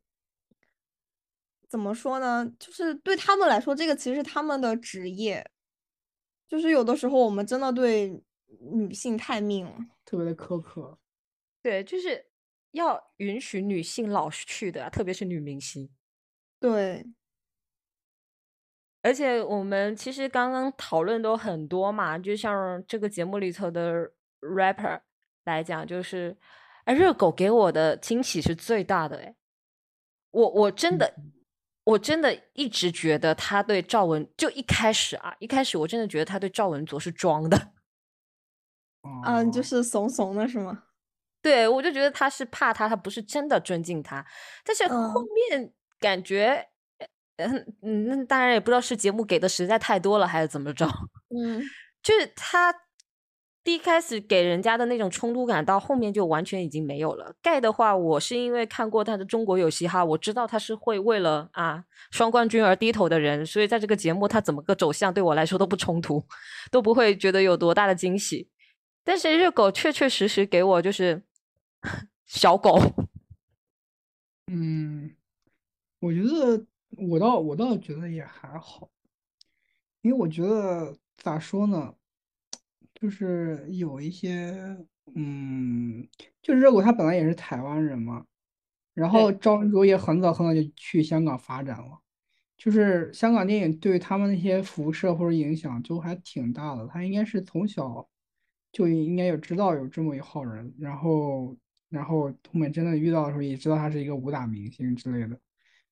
[1.68, 2.48] 怎么说呢？
[2.58, 5.48] 就是对他们来说，这个其实是他们的职业。
[6.48, 8.22] 就是有的时候我们真的对
[8.60, 9.72] 女性太命了。
[10.04, 10.96] 特别的苛刻。
[11.60, 12.24] 对，就是
[12.76, 15.90] 要允许女性老是去的，特别是女明星。
[16.60, 17.04] 对，
[19.02, 25.00] 而且我们其实刚刚讨论都很多嘛，就像这个节目里头的 rapper
[25.44, 26.36] 来讲，就是，
[26.84, 29.34] 哎，热狗给我的惊喜是最大的，哎，
[30.30, 31.14] 我我真的，
[31.84, 37.72] 我真的一直觉得他对赵文，就一开始啊，一开始我真的觉得他对赵文卓是装的，
[39.24, 39.62] 嗯，就哦。
[39.62, 40.85] 是怂怂的是吗？
[41.46, 44.24] 对我就觉得他是怕他，他不是真的尊敬他，
[44.64, 46.66] 但是后嗯面感觉。
[47.38, 50.86] 嗯嗯，那当然也不知道是节目给的实在太多了，还是怎么着。
[51.28, 51.62] 嗯，
[52.02, 52.74] 就是他
[53.62, 57.34] 第一开始给人家的那种冲突感，到后面就完全已经没有了。
[57.42, 66.24] 盖的话，我是因为看过他的《中国有嘻哈》，我知道他是会为了啊双冠军而低头的人，所以在这个节目他怎么个走向对我来说都不冲突，
[66.70, 68.48] 都不会觉得有多大的惊喜。
[69.04, 71.22] 但是热狗确确实实给我就是
[72.24, 72.78] 小狗，
[74.46, 75.14] 嗯，
[76.00, 76.66] 我觉得
[77.08, 78.90] 我倒我倒觉得也还好，
[80.02, 81.94] 因为我觉得咋说呢，
[82.94, 84.76] 就是有一些，
[85.14, 86.06] 嗯，
[86.42, 88.26] 就是热狗他本来也是台湾人嘛，
[88.94, 92.00] 然后赵文卓也很早很早就去香港发展了，
[92.56, 98.08] 就是香港电影对他们那些辐射或者影响就还挺大的，他应该是从小
[98.72, 101.56] 就应该有知道有这么一号人，然后
[101.88, 105.38] 然后后面真的遇到的时候也知道他是一个武打明星之类的。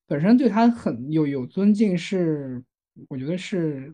[0.07, 2.63] 本身对他很有有尊敬是，
[3.09, 3.93] 我觉得是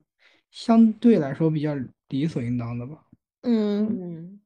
[0.52, 1.74] 相对来说比较
[2.10, 3.06] 理所应当的吧。
[3.44, 4.42] 嗯嗯，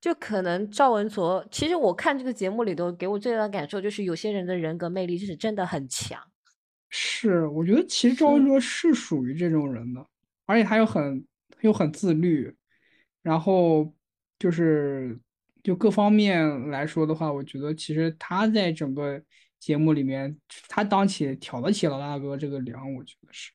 [0.00, 6.20] 就可能赵文卓，其实我看这个节目里头，给我最大的感受就是有些人的人格魅力是真的很强。
[6.90, 10.06] 是，我觉得其实赵文卓是属于这种人的，
[10.44, 11.24] 而且他又很
[11.62, 12.54] 又很自律，
[13.22, 13.90] 然后
[14.38, 15.18] 就是
[15.62, 19.20] 就各方面来说的话，我觉得其实他在整个
[19.58, 20.36] 节目里面，
[20.68, 23.52] 他当起挑得起老大哥这个梁，我觉得是。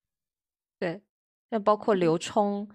[0.80, 1.02] 对，
[1.50, 2.70] 那包括刘冲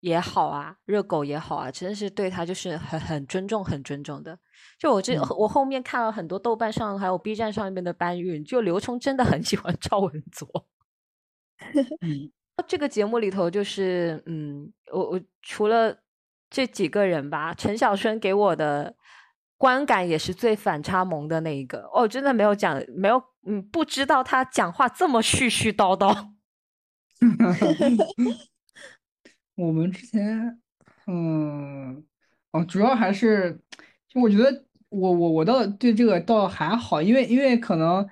[0.00, 4.38] 也好啊，热狗也好啊，真的是对他就是很很尊重，很尊重的。
[4.78, 10.46] 就我这、嗯我后面看了很多豆瓣上还有 B 站上面的搬运，就刘冲真的很喜欢赵文卓。
[12.00, 12.30] 嗯
[12.68, 15.96] 这个节目里头，就是嗯，我我除了
[16.50, 18.96] 这几个人吧，陈小春给我的
[19.56, 21.88] 观感也是最反差萌的那一个。
[21.94, 26.30] 哦，真的没有讲，没有嗯，不知道他讲话这么絮絮叨叨。
[29.54, 30.60] 我们之前，
[31.06, 32.04] 嗯，
[32.50, 33.60] 哦，主要还是，
[34.08, 38.06] 就我觉得我我我倒对这个倒还好，因为因为可能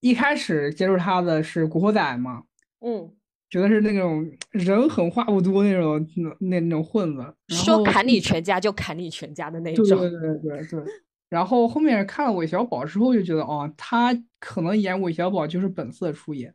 [0.00, 2.44] 一开始接触他的是《古惑仔》嘛，
[2.80, 3.14] 嗯，
[3.48, 6.06] 觉得是那种人狠话不多那种
[6.40, 9.84] 那那种混子，说砍你全家就砍你全家的那种。
[9.86, 10.82] 对对对对对。
[11.28, 16.54] 然后后面看了韦小宝之后，就觉得哦，他可能演韦小宝就是本色出演。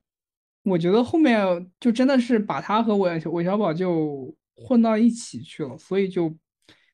[0.64, 6.34] 我觉得后面就真的是把他和韦韦小宝就混到一起去了，所以就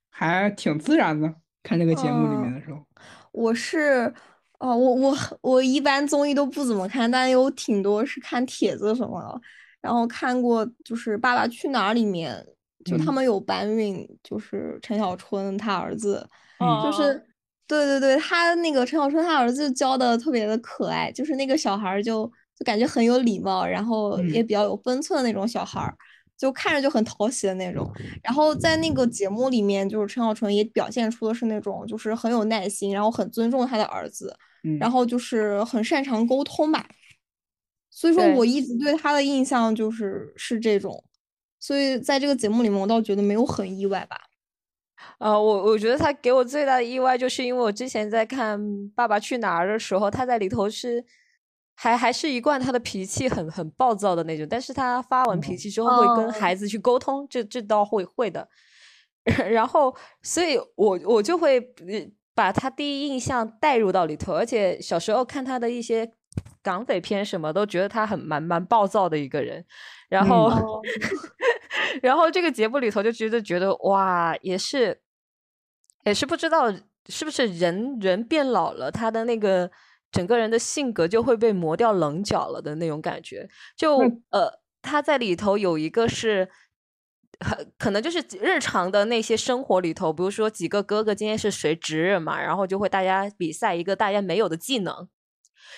[0.09, 1.33] 还挺自然的。
[1.63, 2.81] 看这个节目里面的时候，
[3.33, 4.11] 我是，
[4.59, 9.41] 哦，我我我一般综艺都不怎么看，但有挺多是看帖子什么的。
[9.81, 12.45] 然后看过就是《爸爸去哪儿》里面，
[12.83, 16.27] 就他嗯们有搬运，就是陈小春他儿子，
[16.59, 17.13] 嗯就是
[17.67, 22.25] 对对对，他那个陈小春他儿子教的特别的可爱，就是那个小孩就
[22.57, 25.93] 就感觉很有礼貌，然后也嗯比较有分寸的那种小孩儿，
[26.37, 27.91] 就看着就很讨喜的那种。
[28.23, 36.87] 然后在那个节目里面，就是陈小春也表现出的是那种就是很有耐心，然后很尊重他的儿子，嗯，然后就是很擅长沟通吧。
[37.99, 41.03] 所以说我一直对他的印象就是是这种，
[41.59, 44.15] 所以在这个节目里面，我倒觉得没有很意外吧。
[45.17, 48.59] 呃，我我觉得他给我最大的意外，就是因为我之前在看
[48.93, 51.03] 《爸爸去哪儿》的时候，他在里头是
[51.73, 58.47] 还还是一贯他的脾气很很暴躁的那种，但是他发完脾气之后会跟哦孩子去沟通，这这倒会会的。
[59.49, 66.11] 然后，所以我我就会呃把他第一印象带入到里头，而且小时候看他的一些
[66.61, 69.65] 港匪片什么，都觉得他很蛮蛮暴躁的一个人。
[70.09, 70.81] 然后，嗯
[72.03, 75.01] 然后这个节目里头就觉得觉得哇，也是
[76.05, 76.71] 也是不知道
[77.07, 79.69] 是不是人人变老了，他的那个
[80.11, 83.49] 整个人的性格就会被磨掉棱角了的那种感觉。
[83.75, 86.49] 就那呃，他在里头有一个是。
[87.39, 95.07] 很可能就是日常的那些生活里头，比如说几个哥哥今天是谁值日嘛，然后就会大家比赛一个大家没有的技能。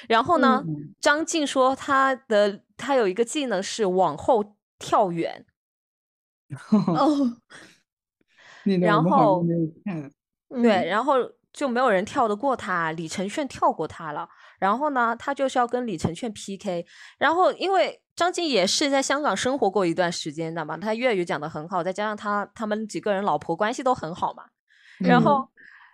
[0.07, 0.93] 然后呢，嗯。
[0.99, 5.45] 张晋说他的他有一个技能是往后跳远，
[6.69, 7.37] 哦，
[8.81, 10.87] 然后对，嗯。
[10.87, 11.15] 然后
[11.51, 14.27] 就没有人跳得过他，李承铉跳过他了。
[14.59, 16.85] 然后呢，他就是要跟李承铉 PK。
[17.17, 24.43] 然后因为张晋也是在香港生活过一段时间的嘛，他粤语讲得很好，再加上他他们几个人老婆关系都很好嘛。
[24.99, 25.23] 然嗯。
[25.23, 25.49] 后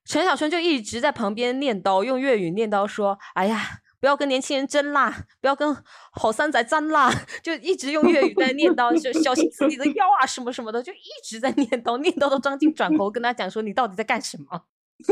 [0.05, 5.75] 陈小春就一直在旁边念叨，用粤语念叨说：“哎呀，不要跟年轻人争啦，不要跟
[6.11, 7.11] 好三仔争啦。
[7.41, 14.65] ”就一直用粤语在念叨，就小心自己的腰啊什么什么的，就一直在念叨，念叨到张晋转头跟他讲说：“你到底在干什么？”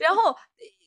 [0.00, 0.36] 然后，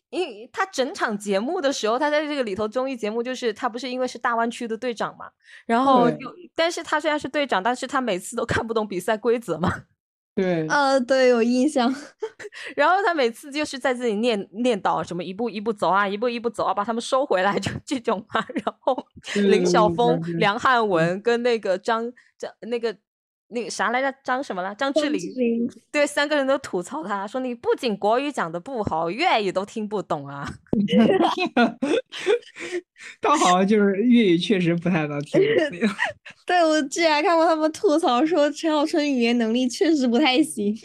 [0.10, 5.30] 因为他整场节目的时候，他在这个里头综艺节目，就是他不是因为是大湾区的队长嘛，
[5.66, 9.86] 然后对就，但是他虽然是队长，但是他每次都看不懂比赛规则嘛，
[10.34, 11.94] 对，呃，对，有印象。
[12.76, 18.46] 然后他每次就是在自己念念叨什么一步一步走啊，一步一步走啊，把他们收回来， 就这种嘛。
[18.64, 22.96] 然后林晓峰、梁汉文跟那个张张那个。
[23.54, 24.14] 那个啥来着？
[24.24, 24.74] 张什么了？
[24.76, 30.48] 张智霖，对，三个人都吐槽他说：“你不仅国语讲的不好，粤语都听不懂啊。
[33.20, 35.90] ”他好像就是粤语确实不太能听懂。
[36.46, 40.76] 对，我之前还看过他们吐槽说陈小春语言能力确实不太行，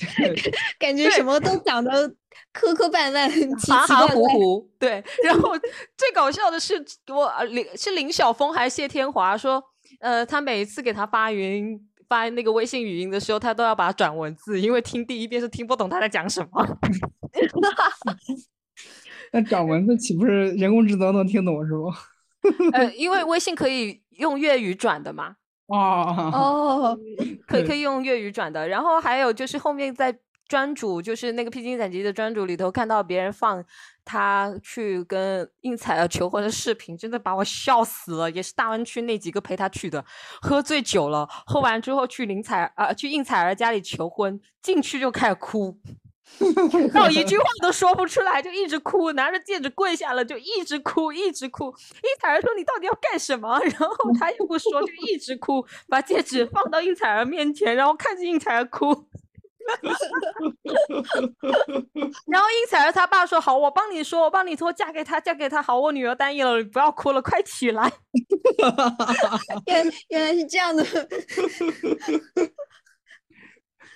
[0.79, 2.09] 感觉什么都讲的
[2.53, 3.29] 磕磕绊绊、
[3.61, 4.09] 奇含含。
[4.09, 5.03] 糊糊，对。
[5.23, 5.57] 然后
[5.97, 9.63] 最搞笑的是，我呃林是林晓峰还是谢天华说，
[10.01, 16.79] 呃，他每一次给他发语音发那个微信语音的时候，他都要把它转文字，因为听第一遍是听不懂他在讲什么。
[19.33, 21.93] 那转文字岂不是人工智能能听懂是不？
[22.73, 25.35] 呃，因为微信可以用粤语转的嘛，
[25.67, 26.99] 哦，哦，
[27.47, 28.69] 可以可以用粤语转的。
[28.69, 30.17] 然后还有就是后面在
[30.49, 33.65] 专主，就是那个披荆斩棘的专主里头看到别人放
[34.05, 38.31] 他去跟应采儿求婚的视频，真的把我笑死了。
[38.31, 40.05] 也是大湾区那几个陪他去的，
[40.41, 45.79] 喝醉酒了，喝完之后去林采儿啊、去应采儿家里求婚，进去就开始哭。
[46.93, 51.67] 然后一句话都说不出来，就一直哭，拿着戒指跪下了，就一直哭，一直哭。
[51.67, 59.07] 应采儿说：“你到底要干什么？” 然后他又不说，就一直哭，把戒指放到应采儿面前，然后看着应采儿哭。
[62.27, 65.63] 然后应采儿他爸说：“好，我帮你说，我帮你说，嫁给他，嫁给他。
[65.63, 67.93] 好，我女儿答应了，你不要哭了，快起来。
[69.67, 70.85] 原原来是这样的。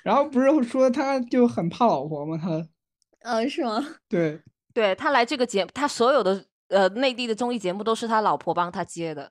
[0.03, 2.39] 然后不是说他就很怕老婆吗？
[2.41, 2.67] 他
[3.23, 3.85] 嗯，是吗？
[4.09, 4.41] 对，”
[4.73, 9.31] 对他来这个节，他所有的呃内地的综艺节目都是他老婆帮他接的。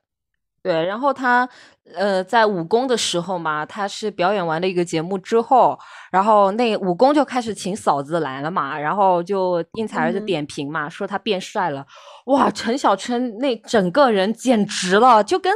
[0.62, 1.48] 对，然后他
[1.94, 5.78] 呃在武功的时候嘛，他是表演完了一个节目之后，
[6.12, 11.86] 然后那武功就开始请嫂子来了嘛，然后就应采儿就嗯点评嘛，说他变帅了，
[12.26, 15.50] 哇，陈小春那整个人简直了，就跟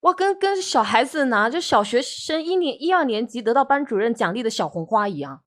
[0.00, 5.42] 哇跟跟小孩子拿就小学生一年一二年级得到班主任奖励的小红花一样。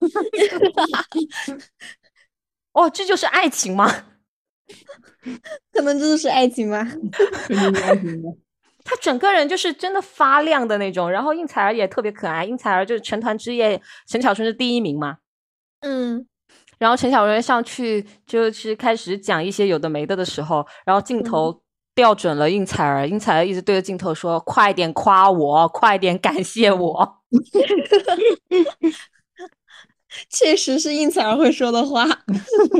[2.74, 3.88] 哦，这就是爱情吗？
[5.72, 6.86] 可能这就是爱情吧。
[7.48, 8.32] 这就是爱情吗？
[8.84, 12.44] 他整个人就是真的发亮的那种，然后应采儿也特别可爱。
[12.44, 15.16] 应采儿就是成团之夜，陈小春是第一名嘛。
[15.80, 16.26] 嗯，
[16.78, 21.62] 然后陈小春上去就是开始讲一些有的没的的时候，然后镜头
[21.94, 27.22] 调准了应采儿，应采儿一直对着镜头说：“快点夸我，快点感谢我。
[30.28, 32.04] 确实是应采儿会说的话。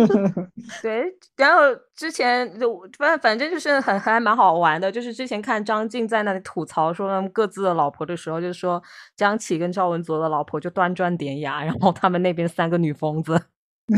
[0.82, 1.04] 对，
[1.36, 1.60] 然后
[1.94, 8.82] 之前就反反正就是很还蛮好玩的，就是之前看张晋在那里吐槽说他们各自的老婆的时候，就是说
[9.16, 13.40] 张琪跟赵文卓的老婆就端庄典雅，然后他们那边三个女疯子。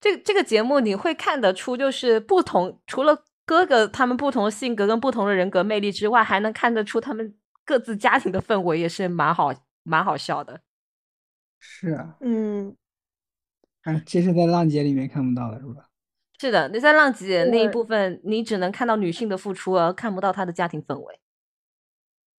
[0.00, 7.34] 这这个节目你会看得出，就是不同，除了哥哥他们不同性格跟不同的人格魅力之外，还能看得出他们
[7.64, 9.52] 各自家庭的氛围也是蛮好
[9.86, 10.60] 蛮好笑的。
[11.58, 12.76] 是啊，嗯，
[13.82, 15.88] 哎，这是在浪姐里面看不到的，是吧？
[16.38, 21.20] 是的，你在浪姐那一部分，你只能看到女性的付出，而看不到她的家庭氛围。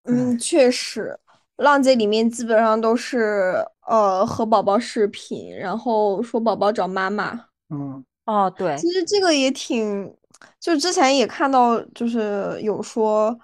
[0.03, 1.19] 嗯，确实，
[1.57, 7.47] 浪姐里面基本上都是呃和宝宝视频，然后说宝宝找妈妈。
[7.69, 10.15] 嗯，哦，对，其实这个也挺，
[10.59, 13.37] 就之前也看到，就是有说，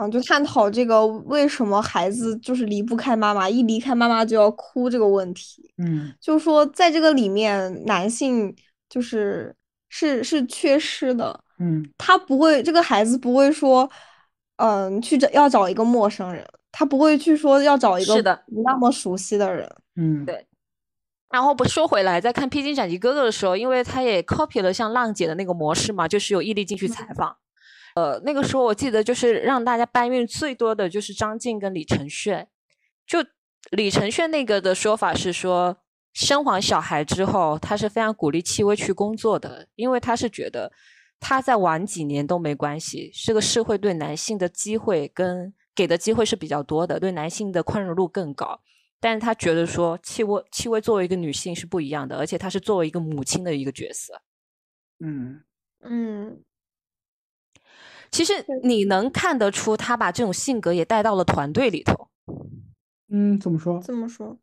[0.00, 5.70] 嗯，就探讨这个为什么孩子就是离不开妈妈，一离开妈妈就要哭这个问题。
[5.76, 8.54] 嗯，就说在这个里面，男性
[8.88, 9.54] 就是
[9.88, 13.90] 是是缺失的，嗯，他不会，这个孩子不会说，
[14.56, 19.70] 嗯，去找要找一个陌生人，他不会去说要找一个是的不那么熟悉的人。
[19.96, 20.46] 嗯，对
[21.28, 27.36] 然后不说回来，在看《披荆斩棘哥哥》的时候，因为他也 copy 了像浪姐的那个模式嘛，就是有毅力进去采访。
[28.00, 32.48] 呃，那个时候我记得就是让大家搬运最多的就是张晋跟李承铉。
[33.06, 33.18] 就
[33.72, 35.76] 李承铉那个的说法是说，
[36.14, 40.72] 生完小孩之后，他是非常鼓励戚薇去工作的，因为他是觉得
[41.18, 48.60] 他再晚几年都没关系，这个社会对男性的机会跟给的机会是比较多的，对男性的宽容度更高。
[49.02, 54.20] 但是他觉得说戚薇戚薇作为一个女性是不一样的，而且她是作为一个母亲的一个角色。
[55.02, 55.42] 嗯，
[55.82, 56.42] 嗯，
[58.10, 62.08] 其实你能看得出，他把这种性格也带到了团队里头。
[63.12, 63.80] 嗯，怎么说？
[63.80, 64.38] 怎么说，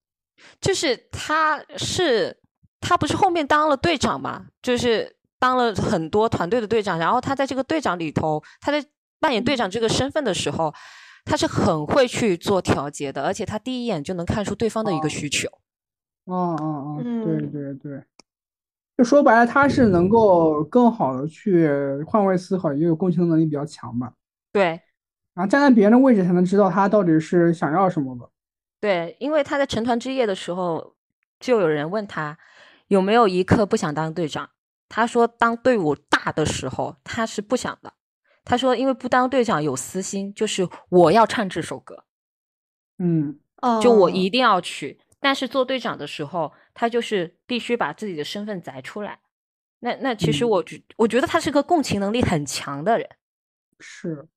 [0.60, 2.38] 就是他是
[2.80, 8.86] 他不是后面当了队长嘛，就是当了很多团队的队长，然后他在这个队长里头，他在
[9.20, 10.74] 扮演队长这个身份的时候，
[11.26, 15.48] 他是很会去做调节的，而且他第一眼就能看出对方的一个需求。
[16.26, 16.66] 哦哦
[16.98, 18.04] 哦，对嗯对对，
[18.98, 21.70] 就说白了，他是能够更好的去
[22.08, 24.12] 换位思考，也有共情能力比较强吧。
[24.52, 24.82] 对
[25.36, 28.28] 然后站在别人的位置，才能知道他到底是想要什么吧。
[28.80, 30.96] 对，因为他在成团之夜的时候，
[31.40, 32.40] 就有人问他
[32.88, 34.50] 有没有一刻不想当队长，
[34.90, 37.94] 他说当队伍大的时候他是不想的。
[38.44, 42.06] 他说因为不当队长有私心，就是我要唱这首歌。
[42.98, 43.38] 嗯
[43.82, 45.00] 就我哦一定要去。
[45.20, 49.20] 但是做队长的时候，他就是必须把自己的身份摘出来。
[49.80, 53.10] 那那其实嗯我觉我觉得他是个共情能力很强的人，
[53.80, 54.28] 是，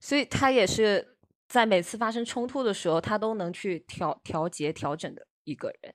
[0.00, 5.94] 所以他也是在每次发生冲突的时候，他都能去调调节调整的一个人。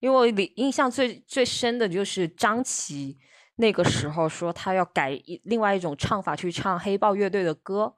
[0.00, 3.18] 因为我里印象最最深的就是张琪
[3.56, 7.96] 那个时候说他要改一另外一种唱法去唱黑豹乐队的歌，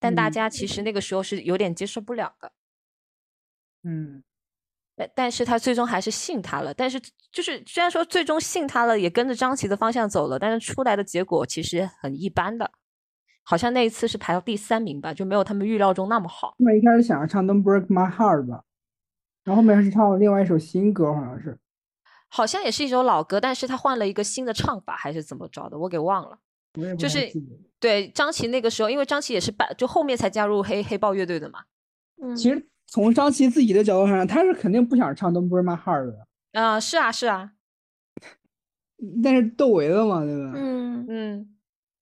[0.00, 2.52] 但大嗯家其实那个时候是有点接受不了的。
[3.82, 4.22] 嗯，
[4.96, 6.72] 但但是他最终还是信他了。
[6.74, 12.70] 但是就是虽然说最终信他了，也跟着张琪的方向走了，但是出来的结果其实很一般的。
[13.44, 16.54] 好像那一次是排到第三名吧，就没有他们预料中那么好。
[16.58, 18.62] 他们一开始想要唱《Don't Break My Heart》吧，
[19.42, 21.58] 然后后面是唱了另外一首新歌，好像是。
[22.28, 26.38] 好像也是一首老歌，但是他换了一个新的唱法，还是怎么着的，我给忘了。
[26.78, 27.46] 我也不就是太记得
[27.80, 31.64] 对张琪那个时候，因为张琪也是半就后面才加入黑黑豹乐队的嘛。
[32.22, 36.26] 嗯，其实从张琪自己的角度上，他是肯定不想唱《Don't Break My Heart》的，
[36.60, 37.52] 啊、是啊，是啊，
[39.24, 40.52] 但是窦唯的嘛，对吧？
[40.54, 41.56] 嗯嗯，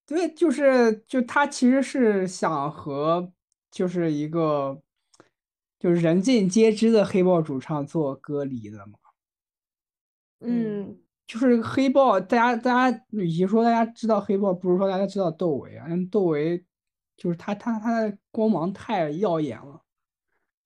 [0.04, 3.32] 对，就是就他其实是想和
[3.70, 4.82] 就是一个
[5.78, 8.94] 就是人尽皆知的黑豹主唱做隔离的嘛。
[10.40, 16.64] 嗯就是黑豹，大家大家与其说大家知道黑豹，不如说大家知道窦唯啊，因为窦唯
[17.16, 19.80] 就是他他他的光芒太耀眼了，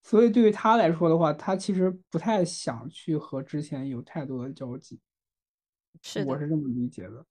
[0.04, 5.00] 所以对于他来说的话，他其实不太想去和之前有太多的交集，
[6.02, 7.24] 是，我是这么理解的。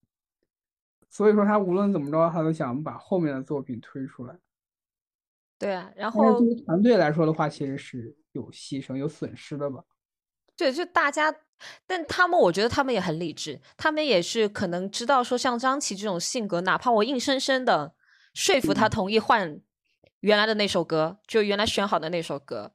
[1.07, 4.35] 所以说他无论怎么着，他都想把后面的作品推出来。
[5.59, 5.91] 对啊。
[5.95, 9.83] 然后对于团队来说的话，其实是有牺牲、有损失的吧。
[10.55, 11.31] 对，就大家，
[11.85, 17.93] 但他们我觉得他们也很理智，他们也是可能知道说像张琪这种性格，哪怕我硬生生的
[18.33, 19.61] 说服他嗯同意换
[20.23, 22.73] 原来的那首歌，就原来选好的那首歌，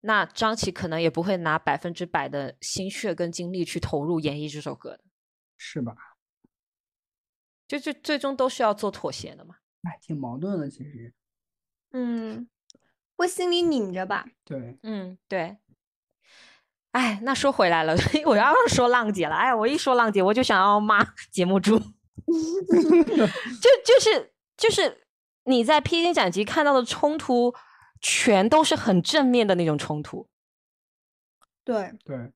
[0.00, 5.04] 那张琪可能也不会拿百分之百的心血跟精力去投入演绎这首歌的，
[5.56, 5.94] 是吧？
[7.68, 9.54] 就就最终都是要做妥协的嘛。
[9.82, 11.14] 哎，挺矛盾的，其实。
[11.92, 12.48] 嗯，
[13.18, 14.26] 我心里拧着吧。
[14.44, 15.58] 对，嗯，对。
[16.90, 17.94] 哎，那说回来了，
[18.26, 24.99] 我要是说浪姐了，哎，我一说浪姐，我就想要骂节目组， 就就是就是
[25.44, 27.54] 你在披荆斩棘看到的冲突，
[28.00, 30.28] 全都是很正面的那种冲突。
[31.64, 32.32] 对，对，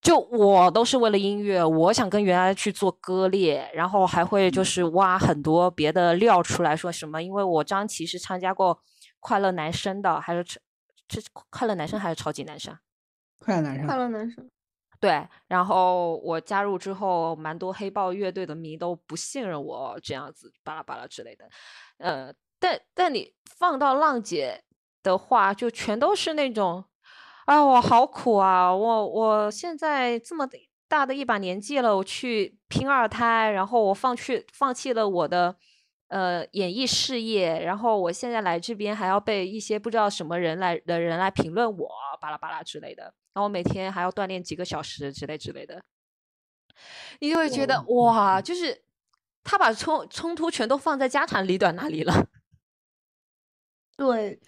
[0.00, 8.80] 就我都是为了音乐，我想跟原来去做割裂，然后还会就是挖很多别的料出来说什么，因为我张琪是参加过
[9.20, 10.60] 快乐男生的，还是超
[11.06, 11.20] 这
[11.50, 12.76] 快乐男生还是超级男生？
[13.38, 14.50] 快乐男生快，乐男生。
[15.00, 21.48] 对，然后我加入之后，蛮多黑豹乐队的迷都不信任我这样子，巴拉巴拉之类的。
[21.98, 24.64] 呃，但但你放到浪姐
[25.02, 26.84] 的话，就全都是那种，
[27.46, 28.74] 啊，我好苦啊！
[28.74, 30.48] 我我现在这么
[30.88, 35.56] 大的一把年纪了，我去拼二胎，然后我放去放弃了我的
[36.08, 41.88] 呃演艺事业，然后我现在来这边还要被一些不知道什么人来的人来评论我，
[42.20, 43.04] 巴拉巴拉之类的。
[43.34, 45.80] 然后我每天还要锻炼几个小时之类之类的，
[47.20, 48.82] 你就会觉得哇，就是
[49.44, 52.28] 他把冲冲突全都放在家长里短那里了。
[53.96, 54.40] 对，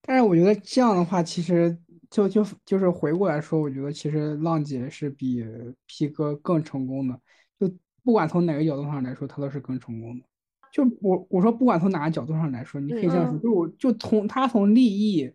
[0.00, 1.76] 但是我觉得这样的话，其实
[2.10, 5.44] 就就就是回过来说，我觉得其实浪姐是比
[5.86, 7.20] P 哥更成功的，
[7.60, 10.24] 就不管从哪个角度上来说，他都是更成功的。
[10.72, 15.30] 就我我说不管从哪个角度上来说，你可以这样说，嗯就我就从他从利益，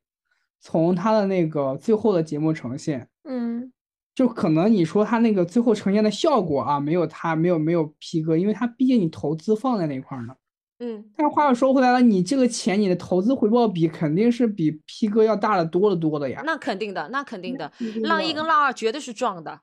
[0.59, 3.71] 从他的那个最后的节目呈现，嗯
[4.15, 10.33] 就可能你说他那个最后呈现的效果啊，没有他没有没有 P 哥，因为他毕竟你投资放在那块儿呢。
[10.79, 16.41] 嗯，但是话又说回来了，你这个钱你的投资回报比肯定是比 P 哥要大的多得多的呀。
[16.45, 17.71] 那肯定的，那肯定的。
[18.03, 19.61] 浪一跟浪二绝对是撞的。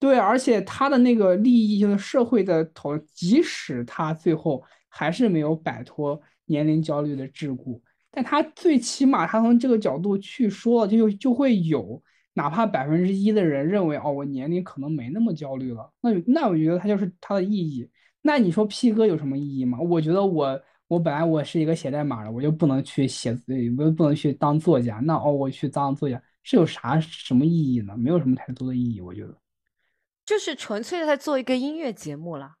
[0.00, 4.62] 对，而且他的那个利益就是社会的投，即使他最后
[4.96, 7.80] 还是没有摆脱年龄焦虑的桎梏，
[8.12, 12.00] 但他最起码他从这个角度去说，就就会有
[12.32, 17.90] 哪怕百分之一的人认为哦，我年龄可能没那么焦虑了，那那我觉得他就是他的意义。
[18.22, 19.80] 那你说 P 哥有什么意义吗？
[19.80, 27.96] 我觉得我我本来我是一个写代码的，我就不能去写字，我不能去当作家，那哦我去当作家是有啥什么意义呢？
[27.96, 29.36] 没有什么太多的意义，我觉得
[30.24, 32.54] 就是纯粹在做一个音乐节目啦。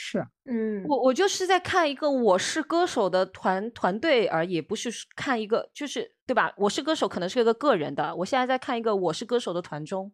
[0.00, 0.26] 是啊。
[0.44, 6.54] 嗯，我我就是在看一个《我是歌手》的团团队而已，不是看一个就是对吧？
[6.56, 10.12] 我是歌手可能是一个个人的，我现在在看一个《我是歌手》的团中。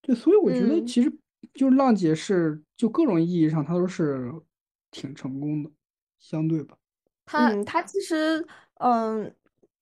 [0.00, 1.12] 对，所以我觉得嗯其实
[1.52, 4.32] 就是浪姐是就各种意义上，她都是
[4.90, 5.70] 挺成功的，
[6.18, 6.76] 相对吧。
[7.26, 8.44] 他、嗯，其实，
[8.80, 9.32] 嗯，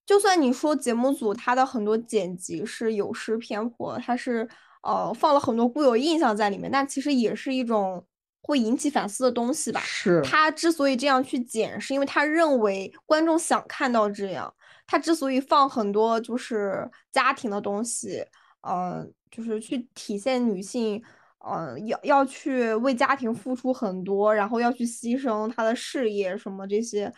[0.05, 4.47] 就算你说节目组他的很多剪辑是有失偏颇，他是
[4.83, 8.05] 呃放了很多固有印象在里面，但其实也是一种
[8.43, 9.81] 会引起反思的东西吧。
[9.81, 14.53] 是，他之所以这样去剪，是因为他认为观众想看到这样。
[14.87, 18.25] 他之所以放很多就是家庭的东西，
[18.63, 21.03] 呃，就是去体现女性
[21.43, 27.11] 嗯、要要去为家庭付出很多，然后要去牺牲她的事业什么这些，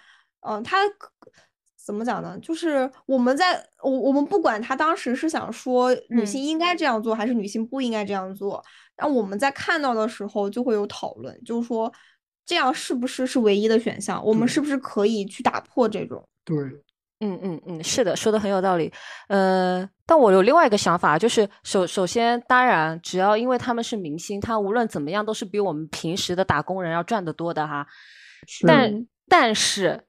[0.42, 0.78] 嗯、他
[1.84, 2.38] 怎么讲呢？
[2.38, 8.64] 就是我们在我我们不管他当时是想说女嗯性应该这样做，还是女性不应该这样做，
[8.96, 11.92] 然后我们在看到的时候就会有讨论，就是说
[12.44, 14.24] 这样是不是是唯一的选项？
[14.24, 16.22] 我们是不是可以去打破这种？
[16.44, 16.56] 对，
[17.20, 18.92] 嗯嗯嗯，是的，说的很有道理。
[19.28, 27.86] 呃，但我有另外一个想法，就是首首先，当然，只要因为他们是明星，他无论怎么样都是比我们平时的打工人要赚得多的哈。
[28.48, 30.04] 是但但是，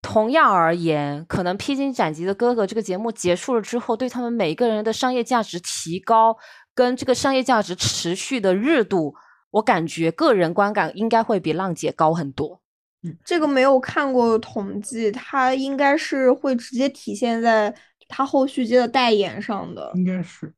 [0.00, 6.36] 同样而言，可能《披荆斩棘的哥哥》这个节目结束了之后，对他们每个人的商业价值提高，
[6.78, 9.12] 跟这个商业价值持续的热度，
[9.50, 12.60] 我感觉个人观感应该会比浪姐高很多。
[13.02, 17.74] 嗯这个没有看过统计，它应该是会直接体现在
[18.06, 19.90] 他后续接的代言上的。
[19.96, 20.54] 应该是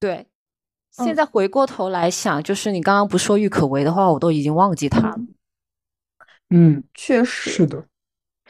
[0.00, 0.26] 对，
[0.90, 5.16] 现嗯在回过头来想，就是你刚刚不说郁可唯的话，我都已经忘记他了。
[6.50, 7.84] 嗯，确实，是的，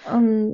[0.06, 0.50] 嗯，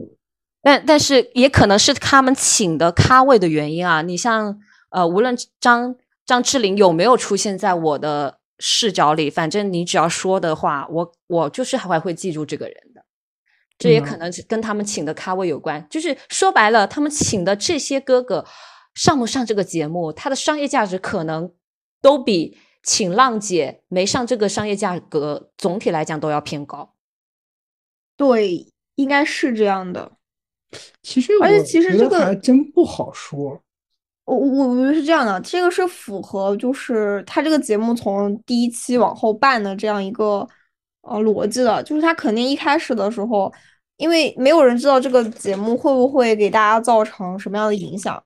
[0.61, 4.02] 但但是也可能是他们请的咖位的原因啊。
[4.02, 5.94] 你像呃，无论张
[6.29, 13.03] 张智霖有没有出现在我的视角里，反正你只要说的话，我我就是还会记住这个人的。
[13.79, 15.87] 这也嗯可能是跟他们请的咖位有关。
[15.89, 18.45] 就是说白了，他们请的这些哥哥
[18.95, 21.51] 上不上这个节目，他的商业价值可能
[22.03, 26.95] 都比请浪姐没上这个商业价格总体来讲都要偏高。
[28.18, 30.12] 对，应该是这样的。
[31.01, 33.62] 其实而且我觉得其实这个还真不好说。
[34.29, 40.47] 我我我觉得是这样的，这个是符合就是他这个节目从第一期往后办的这样一个
[41.03, 43.53] 呃逻辑的，就是他肯定一开始的时候，
[43.97, 48.22] 因为没有人知道这个节目会不会给大家造成什么样的影响，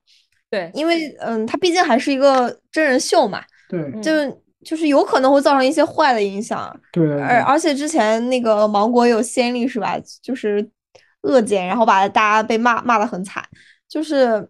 [0.49, 3.79] 对，因为嗯，它毕竟还是一个真人秀嘛，对。
[3.79, 4.01] 嗯。
[4.01, 4.11] 就
[4.63, 9.97] 就是有可能会造成一些坏的影响，对而而且之前那个芒果有先例是吧？
[10.21, 10.65] 就是
[11.23, 13.43] 恶剪，然后把大家被骂骂的很惨，
[13.89, 14.47] 就是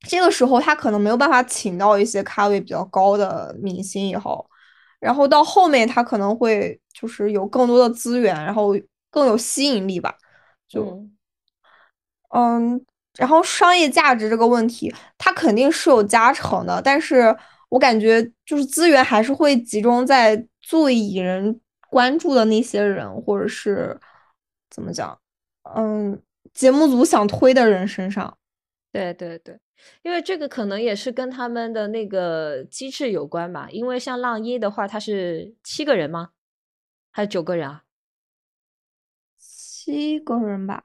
[0.00, 4.48] 这个时候他可能没有办法请到一些咖位比较高的明星以后，
[5.00, 8.74] 然后到后面他可能会就是有更多的资源，然后
[9.10, 10.14] 更有吸引力吧，
[10.68, 11.16] 就嗯
[12.30, 12.86] 嗯，
[13.16, 17.36] 然后商业价值这个问题，它肯定是有加成的，但是
[17.70, 23.98] 我感觉就是资源还是会集中在最引人关注的那些人，或者是
[24.70, 25.18] 怎么讲，
[25.74, 26.20] 嗯，
[26.52, 28.36] 节目组想推的人身上。
[28.92, 29.58] 对对对，
[30.02, 33.68] 因为这个可能也是跟他们的那个机制有关吧。
[33.70, 36.30] 因为像浪一的话，他是七个人吗？
[37.10, 37.84] 还是九个人啊？
[39.36, 40.84] 七个人吧，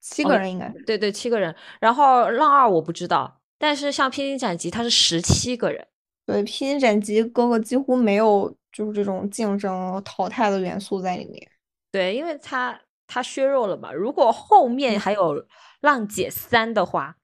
[0.00, 0.82] 七哦个人应该是。
[0.84, 1.54] 对对，七个人。
[1.80, 5.86] 然后浪二我不知道，但是像披荆斩棘，他是十七个人。
[6.26, 11.50] 对，披荆斩棘哥哥几乎没有就是这种竞争淘汰的元素在里面。
[11.90, 13.92] 对，因为他他削弱了嘛。
[13.92, 15.46] 如果后面还有
[15.80, 17.16] 浪姐三的话，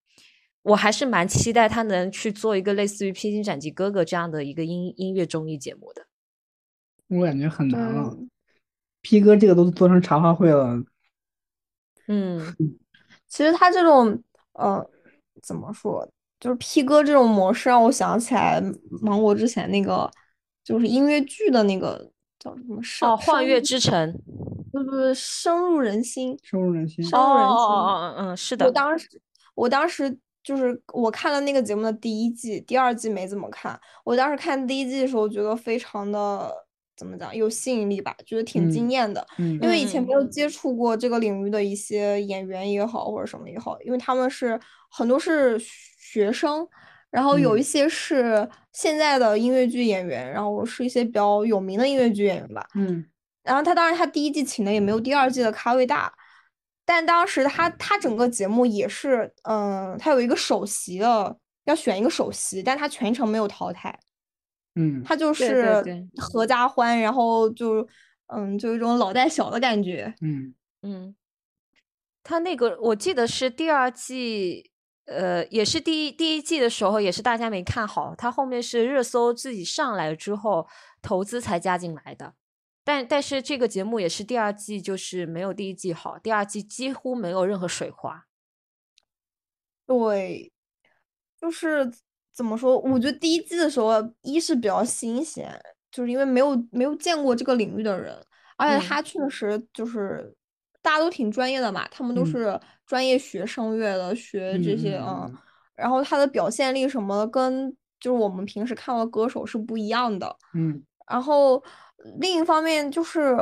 [0.63, 6.07] 我还是蛮期待他能去做一个类似于《披荆斩棘哥哥》这样的一个音音乐综艺节目的。
[7.09, 8.15] 我感觉很难了。
[8.15, 8.29] 对
[9.01, 10.83] P 哥这个都做成茶话会了，
[12.09, 12.55] 嗯，
[13.29, 14.23] 其实他这种
[14.55, 14.85] 呃，
[15.41, 16.07] 怎么说，
[16.41, 18.61] 就是 P 哥这种模式让我想起来
[19.01, 20.11] 芒果之前那个
[20.65, 24.13] 就是音乐剧的那个叫什么声哦，《幻乐之城》
[24.73, 26.37] 不不不深入人心。
[26.43, 27.03] 深入人心。
[27.05, 29.09] 深入人心哦哦哦嗯嗯，是的我，当时
[29.55, 30.19] 我当时
[30.49, 33.79] 就是我看了那个节目的第一季，第二季没怎么看。
[34.03, 36.51] 我当时看第一季的时候，觉得非常的
[36.97, 39.27] 怎么讲，有吸引力吧，觉得挺惊嗯艳的。
[39.37, 44.59] 嗯因为以前没有嗯接触过这个领域的一些演员也好，或者什么也好，因为他们是
[44.91, 46.67] 很多是学生，
[47.11, 52.67] 然后有一嗯些是现在的音乐剧演员，然后是一些比较有名的音乐剧演员吧。
[52.75, 53.05] 嗯
[53.45, 56.11] 然后他当然他第一季请的也没有第二季的咖位大，
[56.89, 64.01] 但当时他他整个节目也是，嗯、他有一个首席的，要选一个首席，但他全程没有淘汰，
[64.75, 65.85] 嗯，他就是
[66.17, 67.87] 合家欢，然后就
[68.29, 70.15] 嗯，就有一种老带小的感觉。
[70.23, 71.15] 嗯嗯，
[72.23, 74.71] 他那个我记得是第二季，
[75.05, 80.67] 呃，也是第一第一季的时候，也是大家没看好，他后面是热搜自己上来之后，
[81.03, 82.33] 投资才加进来的。
[82.89, 88.25] 但但是这个节目也是第二季，就是没有第一季好，第二季几乎没有任何水花。
[89.87, 90.51] 对，
[91.39, 91.93] 就是
[92.33, 92.79] 怎么说？
[92.79, 95.47] 我觉得第一季的时候，一是比较新鲜，
[95.91, 98.19] 就是因为没有没有见过这个领域的人，
[98.57, 100.35] 而且嗯他确实就是
[100.81, 105.31] 大家都挺专业的嘛，他们都嗯是专业学声乐的，学这些啊
[105.77, 107.71] 然后他的表现力什么的跟
[108.01, 110.35] 就是我们平时看到的歌手是不一样的。
[110.55, 111.63] 嗯然后
[112.21, 113.37] 另一方面就是，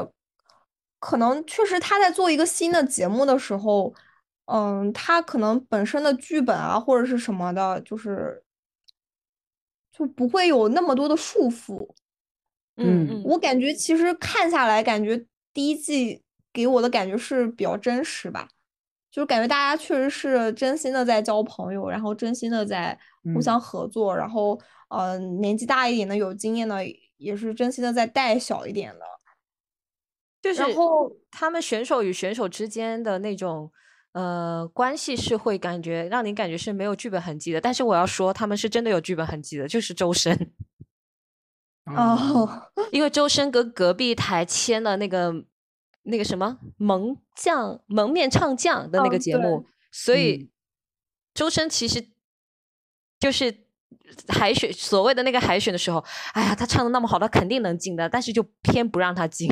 [0.99, 3.95] 可能确实他在做一个新的节目的时候，
[4.47, 8.43] 嗯，他可能本身的剧本啊或者是什么的，就是
[9.93, 11.89] 就不会有那么多的束缚。
[12.79, 18.49] 嗯嗯我感觉其实看下来，感觉第一季给我的感觉是比较真实吧，
[19.11, 26.77] 就是感觉大家确实是真心的在交朋友，然后真心的在互嗯相合作，然后呃年纪大一点的有经验的
[27.17, 29.05] 也是真心的在带小一点的。
[30.43, 33.73] 就是然后他们选手与选手之间的那种
[34.13, 40.53] 呃关系是会感觉让你感觉是没有剧本痕迹的，但是我要说他们是真的有剧本痕迹的，就是周深，
[41.85, 45.45] 啊 哦，因为周深跟隔壁台签了那个
[46.03, 50.51] 那个什么蒙将蒙面唱将的那个节目，所以嗯
[51.35, 52.11] 周深其实
[53.19, 53.66] 就是。
[54.29, 59.51] 海选所谓的那个海选的时候，哎呀，他唱的那么好，他肯定能进的，但是就偏不让他进。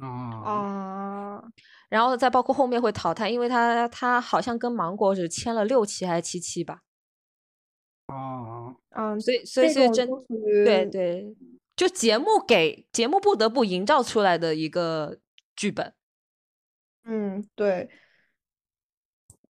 [0.00, 0.08] 啊
[0.44, 1.44] 啊，
[1.88, 6.80] 然后再包括后面会淘汰，因为他他好像跟芒果只签了六期还是七期吧，
[8.08, 10.08] 哦嗯，所以所以这所以真
[10.64, 11.36] 对对，
[11.76, 15.18] 就节目给节目不得不营造出来的一个
[15.56, 15.94] 剧本。
[17.04, 17.88] 嗯，对，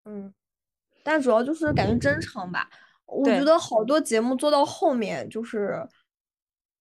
[0.05, 0.33] 嗯，
[1.03, 2.69] 但主要就是感觉真诚吧。
[3.11, 5.85] 我觉得好多节目做到后面，就是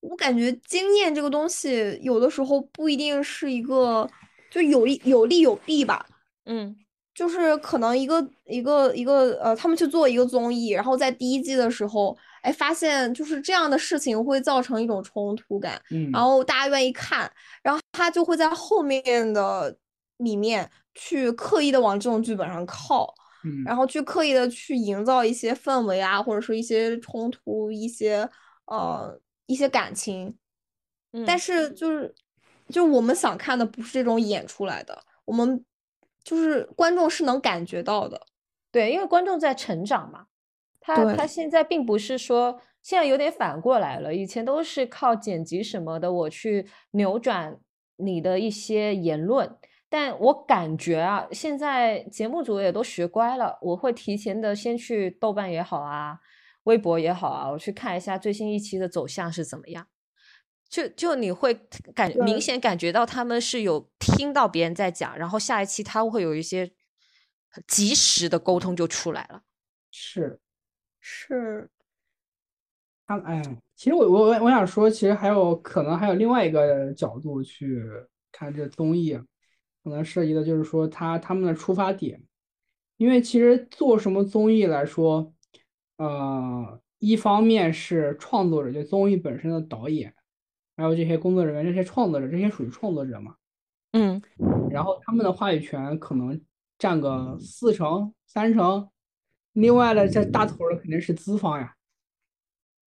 [0.00, 4.08] 我感觉经验这个东西，有的时候不一定是一个，
[4.50, 6.06] 就有一有利有弊吧。
[6.46, 6.76] 嗯
[7.12, 17.30] 就是可能一个一个一个呃，他们去做一个综艺，然后在第一季的时候，哎，发现就是这样的事情会造成一种冲突感，嗯，然后大家愿意看，
[17.62, 19.76] 然后他就会在后面的
[20.18, 23.12] 里面去刻意的往这种剧本上靠，
[23.44, 28.28] 嗯然后去刻意的去营造一些氛围啊，或者说一些冲突，一些
[28.66, 30.36] 呃一些感情，
[31.12, 32.14] 嗯，但是就是
[32.68, 35.64] 就我们想看的不是这种演出来的，我们
[36.22, 38.20] 就是观众是能感觉到的。
[38.70, 40.26] 对，因为观众在成长嘛，
[40.78, 47.58] 他他现在并不是说现在有点反过来了，以前都是靠剪辑什么的，我去扭转
[47.96, 49.56] 你的一些言论。
[49.90, 56.20] 但我感觉啊，现在节目组也都学乖了，我会提前的先去豆瓣也好啊，
[56.62, 59.88] 微博也好啊，我去看一下最新一期的走向是怎么样。
[60.68, 61.52] 就就你会
[61.92, 66.70] 感明显感觉到他们是有听到别人在讲，然后下一期他会有一些
[67.66, 69.42] 及时的沟通就出来了。
[69.90, 70.38] 是
[71.00, 71.68] 是，
[73.04, 73.42] 他哎，
[73.74, 77.82] 其实我我我想说，其实还有可能还有另外一个角度去
[78.30, 79.18] 看这综艺，
[79.82, 82.22] 可能涉及的就是说他他们的出发点，
[82.96, 85.32] 因为其实做什么综艺来说，
[85.96, 90.14] 呃，一方面是创作者，就综艺本身的导演，
[90.76, 93.36] 还有这些工作人员，这些创作者，这些属于创作者嘛，
[93.92, 94.20] 嗯
[94.70, 96.40] 然后他们的话语权可能
[96.78, 98.88] 占个四成、三成，
[99.52, 101.74] 另外的这大头的肯定是资方呀。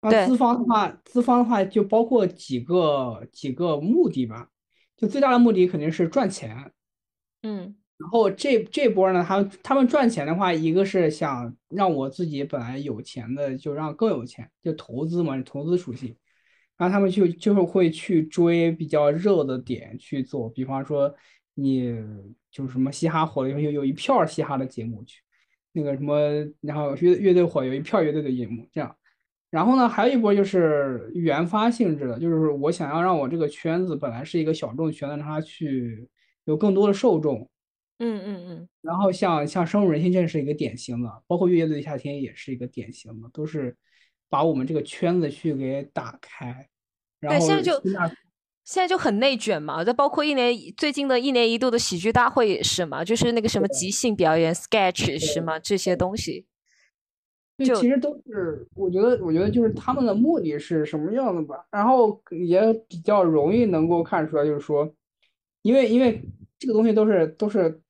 [0.02, 4.48] 那资方的话，资方的话就包括几个几个目的吧，
[4.96, 6.72] 就最大的目的肯定是赚钱。
[7.42, 16.16] 嗯然后这这波呢，他他们赚钱的话，一个是想让我自己本来有钱的，就让更有钱，就投资嘛，投资属性。
[16.78, 21.14] 然后他们就就是会去追比较热的点去做，比方说
[21.52, 21.94] 你
[22.50, 25.20] 就是什么嘻哈火了以后，有有一票嘻哈的节目去，
[25.72, 26.18] 那个什么，
[26.62, 28.96] 然后乐乐队火有一票乐队的节目这样。
[29.50, 36.08] 然后呢，还有一波就是原发性质的，就是我想要让我这个圈子本来是一个小众圈子，让它去
[36.50, 37.48] 有更多的受众。
[38.02, 43.76] 嗯嗯嗯，然后像像深入人心，这是一个典型的，包括乐队的夏天也是一个典型的，都是
[44.28, 46.66] 把我们这个圈子去给打开。
[47.20, 47.82] 然后对现在就
[48.64, 55.58] 现在就很内卷嘛，再包括一年最近的一年一度的喜剧大会也是嘛，就是那个什么即兴表演 sketch 是吗？
[55.58, 56.46] 这些东西，
[57.58, 64.90] 就其实都是，我觉得，我觉得就是他们的目的是什么样的吧，然后也比较容易能够看出来，就是说，
[65.60, 66.22] 因为因为
[66.60, 67.82] 这个东西都是都是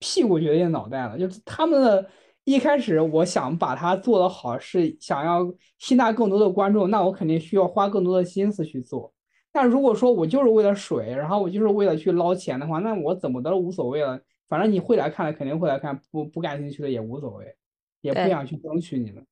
[0.00, 2.10] 屁股决定脑袋了，就是他们的
[2.42, 9.12] 一开始我想把它做得好，是想要吸纳更多的观众，那我肯定需要花更多的心思去做。
[9.52, 17.54] 但如果说我就是为了水，然后我就是为了去捞钱的话，那我怎么的都无所谓了，反正你会来看的肯定会来看，不不感兴趣的也无所谓。
[18.02, 19.26] 也不想去争取你们，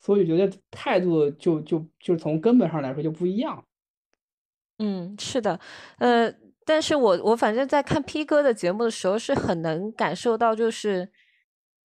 [0.00, 3.62] 所以我觉得态度就就就从根本上来说就不一样。
[4.78, 5.60] 嗯，是的，
[5.98, 6.32] 呃，
[6.64, 11.10] 但是我我反正在看 P 哥的节目的时候，是很能感受到，就是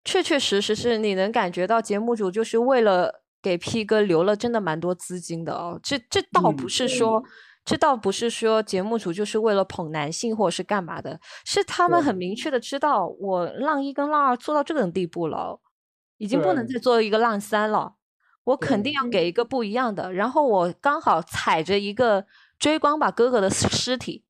[0.05, 5.79] 确确实实是你能感觉到节目组就是为了给 P 哥留了真的蛮多资金的哦。
[5.83, 7.22] 这这倒不嗯是说，
[7.64, 15.61] 这倒不是说节目组就是为了捧男性或者是干嘛的，是他们很明确的知道，我浪一跟浪二做到这种地步了，
[16.18, 17.95] 已经不能再做一个浪三了。
[18.45, 22.27] 我肯定要给一个不一样的，然后我刚好踩着一个
[22.59, 24.24] 追光吧哥哥的尸 尸体，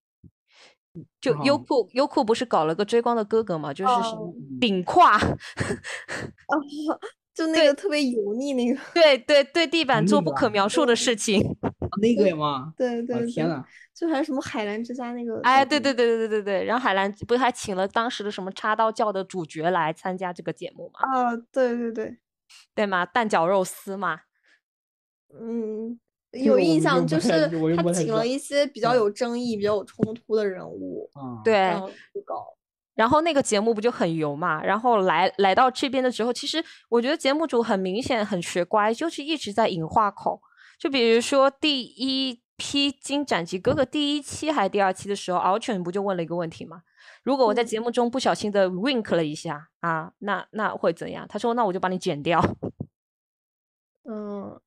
[1.20, 5.18] 就优哦酷优酷不是搞了个追光的哥哥嘛，就是什么哦顶胯，
[7.34, 11.42] 就那个特别油腻那个，对 对对，地板做不可描述的事情。
[12.00, 12.72] 那个吗？
[12.76, 21.00] 对对对，天呐，就还有什么海澜之家那个，哎，对对对对对对对，然后海澜不是还请了当时的什么插刀教的主角来参加这个节目嘛？
[21.00, 22.18] 啊，对对对，
[22.74, 23.04] 对吗？
[23.04, 24.20] 蛋饺肉丝嘛，
[25.32, 25.96] 嗯，个
[26.34, 31.88] 有印象就是他请了一些比较嗯有争议、比较有冲突的人物，啊，对，然后
[32.24, 32.46] 搞。
[32.94, 34.62] 然后那个节目不就很油嘛？
[34.62, 40.40] 然后来来到这边的时候，其实我觉得节目组很明显很学乖，就是一直在引话口。
[40.78, 46.82] 就比如说第一批金斩棘哥哥第一期还是第二期的时候，敖犬不就问了一个问题吗？
[47.24, 51.26] 如果我在嗯节目中不小心的 wink 了一下啊，那那会怎样？
[51.28, 52.40] 他说那我就把你剪掉。
[54.08, 54.60] 嗯，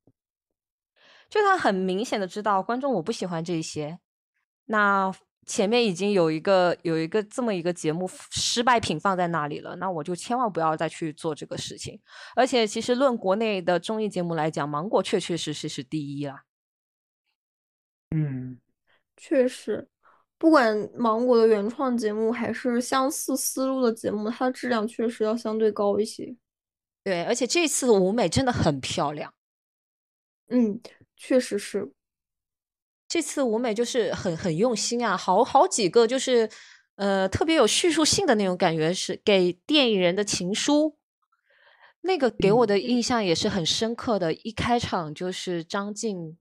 [1.29, 3.99] 就他很明显的知道观众我不喜欢这些，
[4.65, 5.13] 那
[5.45, 11.99] 前面已经有一个有一个这么一个节目失败品放在那里了，那我就千万不要再去做这个事情。
[12.35, 16.43] 而且其实论国内的综艺节目来讲，芒果确确实实是第一啦。
[18.15, 18.59] 嗯，
[19.15, 19.87] 确实，
[20.37, 26.35] 不管芒果的原创节目还是相似思路的节目，它的质量确实要相对高一些。
[27.03, 29.33] 对，而且这次的舞美真的很漂亮。
[30.49, 30.79] 嗯，
[31.17, 31.91] 确实是。
[33.07, 36.49] 这次舞美就是很很用心啊，好好几个就是
[36.95, 40.97] 呃特别有叙述性的那种感觉，是给电影人的情书。
[42.01, 46.37] 那个给我的印象也是很深刻的，一开场就是张晋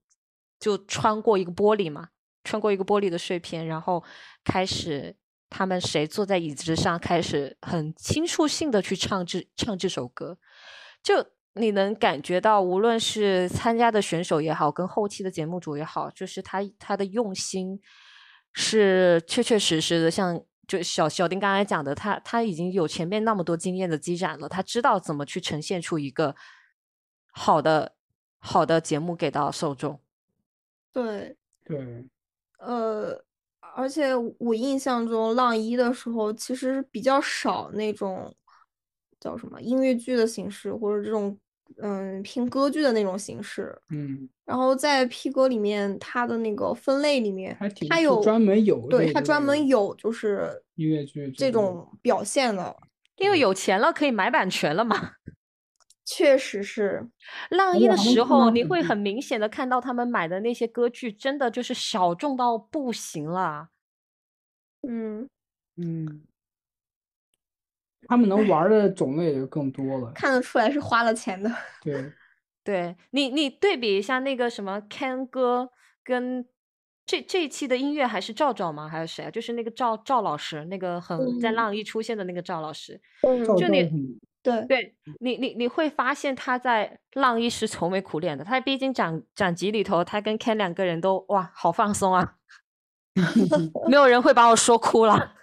[0.59, 2.09] 就穿过一个玻璃嘛，
[2.43, 4.03] 穿过一个玻璃的碎片，然后
[4.45, 5.15] 开始
[5.49, 10.37] 他们谁坐在椅子上，开始很倾诉性的去唱这唱这首歌，
[11.01, 11.15] 就
[11.59, 17.79] 你能感觉到，无论是参加的选手也好，跟后期的节目组也好，就是他他的用心
[18.53, 26.35] 是确确实实的，像就小小丁刚才讲的，他他已经有前面那么多经验的积攒了，他知道怎么去呈现出一个
[27.31, 27.95] 好的
[28.39, 29.99] 好的节目给到受众。
[30.91, 32.05] 对，对，
[32.59, 33.23] 呃，
[33.75, 38.35] 而且我印象中浪一的时候，其实比较少那种
[39.19, 41.37] 叫什么音乐剧的形式，或者这种
[41.81, 43.77] 嗯拼歌剧的那种形式。
[43.91, 47.57] 嗯，然后在 P 歌里面，它的那个分类里面，
[47.89, 52.75] 它有专门有对，它专门有就是音乐剧这种种表现的，
[53.17, 55.13] 因为有钱了，可以买版权了嘛。
[56.09, 57.05] 确实是，
[57.49, 63.67] 浪一的时候，你会很明显的看到他们买的那些歌剧，真的就是小众到不行了。
[64.87, 65.27] 嗯，
[65.75, 66.21] 嗯，
[68.07, 70.11] 他们能玩的种类也更多了。
[70.13, 71.51] 看得出来是花了钱的。
[71.81, 72.11] 对，
[72.63, 75.69] 对你，你对比一下那个什么 Ken 哥
[76.03, 76.45] 跟
[77.05, 78.87] 这这一期的音乐还是赵赵吗？
[78.89, 79.31] 还是谁啊？
[79.31, 82.99] 就是那个赵赵老师，那个很在嗯浪一出现的那个赵老师。
[83.57, 88.43] 就你很对，对你，你你会发现他在浪一是愁眉苦脸的。
[88.45, 92.35] 他毕竟展展集里头，他跟 Ken 两个人都哇好放松啊，
[93.89, 95.33] 没有人会把我说哭了。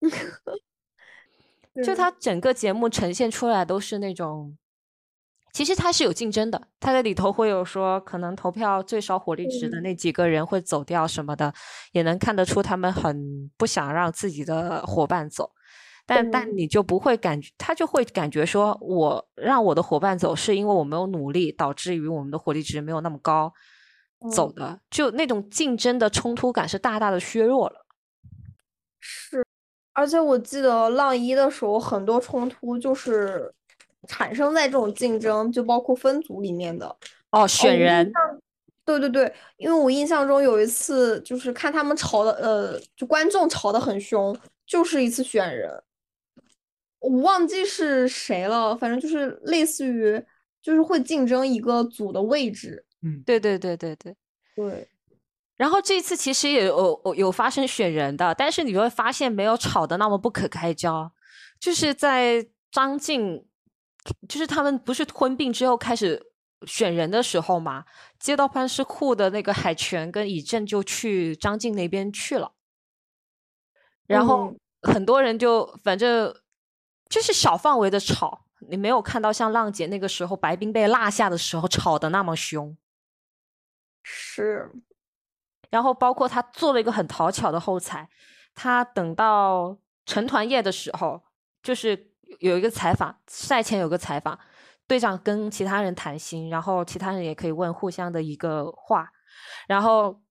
[1.82, 1.94] 就对。
[1.94, 4.56] 他整个节目呈现出来都是那种，
[5.52, 9.82] 其实他是有竞争的，他在里头会有说可能投票最少火力值的嗯。
[9.82, 11.52] 那几个人会走掉什么的，
[11.92, 15.50] 也能看得出他们很不想让自己的伙伴走。
[16.06, 23.52] 但但嗯你就不会感觉，他就会感觉说，我让我的伙伴走，是因为我没有努力，导致于我们的火力值没有那么高
[24.30, 24.54] 走嗯。
[24.54, 27.86] 的，就那种竞争的冲突感是大大的削弱了。
[29.00, 29.44] 是，
[29.94, 33.50] 而且我记得浪一的时候，很多冲突就是
[34.06, 36.94] 产生在这种竞争，就包括分组里面的。
[37.30, 38.12] 哦，选人，
[38.84, 44.36] 对对对，因为我印象中有一次就是看他们吵的，呃，就观众吵得很凶，
[44.66, 45.82] 就是一次选人，
[47.00, 50.22] 我忘记是谁了，反正就是类似于
[50.60, 52.84] 就是会竞争一个组的位置。
[53.02, 54.14] 嗯对对对对对。
[54.56, 54.88] 对，
[55.56, 61.12] 然后这次其实也有有有发生选人的，但是你会发现没有吵得那么不可开交，
[61.60, 63.46] 就是在张晋，
[64.28, 66.20] 就是他们不是吞并之后开始
[66.66, 67.84] 选人的时候嘛，
[68.18, 72.52] 街道办事库的那个海泉跟以正就去张晋那边去了，
[74.06, 76.34] 然后很多人就反正
[77.08, 82.76] 就是小范围的吵，你没有看到像浪姐那个时候白冰被落下的时候吵得那么凶。
[84.02, 84.70] 是，
[85.74, 88.08] 然后包括他做了一个很讨巧的后采，
[88.54, 91.20] 他等到成团夜的时候，
[91.64, 94.38] 就是有一个采访，赛前有个采访，
[94.86, 99.10] 队长跟其他人谈心，然后其他人也可以问互相的一个话，
[99.66, 100.22] 然后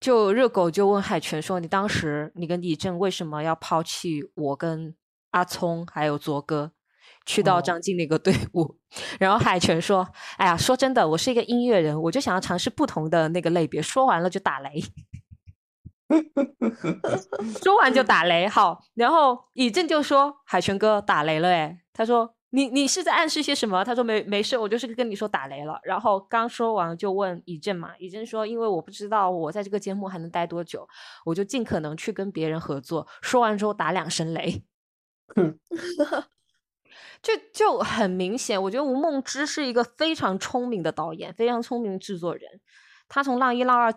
[0.00, 4.96] 就热狗就问海泉说：“你当时你跟李正为什么要抛弃我跟
[5.30, 6.72] 阿聪还有卓哥？”
[7.26, 8.76] 去到张晋那个队伍，
[9.18, 10.08] 然后海泉说
[10.38, 14.82] ：“哎呀，说真的，我是一个音乐人，我就想要尝试不同的那个类别。”说完了就打雷，
[17.62, 18.48] 说完就打雷。
[18.48, 30.88] 好，然后以正就说：“海泉哥打雷了。”哎，他说：“你你是在暗示些什么？”他说：“没没事，我就是跟你说打雷了。”然后刚说完就问以正嘛，以正说：“因为我不知道我在这个节目还能待多久，
[31.24, 34.64] 我就尽可能去跟别人合作。”说完之后打两声雷。
[37.22, 42.42] 就就很明显，我觉得吴梦之是一个非常聪明的导演，非常聪明的制作人。
[43.08, 43.92] 他从浪一浪二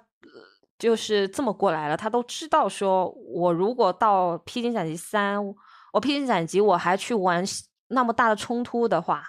[0.77, 5.39] 就是这么过来了，他都知道说，我如果到披荆斩棘三，
[5.93, 7.41] 我披荆斩棘我还去玩
[7.87, 9.23] 那么大的冲突的话，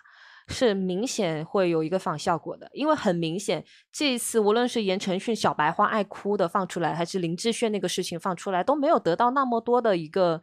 [0.49, 2.69] 是明显会有一个反效果的。
[2.73, 10.43] 因为很明显，这一次无论是言承旭小白花爱哭的放出来，还是林志炫那个事情放出来，都没有得到那么多的一个。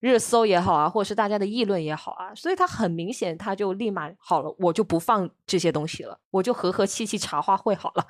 [0.00, 8.06] 热搜也好啊，或者是大家的议论也好啊，所以他很明显，他就立马好了，我就不放这些东西了，我就和和气气茶话会好了。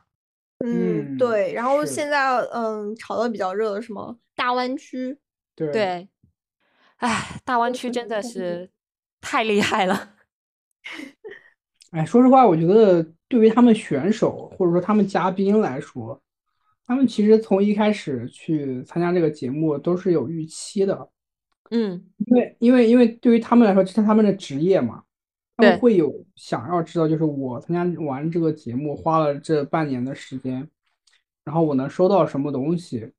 [0.65, 1.53] 嗯，对。
[1.53, 5.17] 然后现在嗯，炒的比较热的什么大湾区？
[5.55, 6.09] 对对。
[6.97, 8.69] 哎，大湾区真的是
[9.21, 10.15] 太厉害了。
[11.93, 16.21] 哎，说实话，我觉得对于他们选手或者说他们嘉宾来说，
[16.87, 21.09] 他们其实从一开始去参加这个节目都是有预期的。
[21.71, 25.03] 嗯，因为因为因为对于他们来说，这是他们的职业嘛，
[25.57, 30.69] 他们会有想要知道，就是我参加完这个节目，花了这半年的时间，
[31.45, 33.13] 然后我能收到什么东西？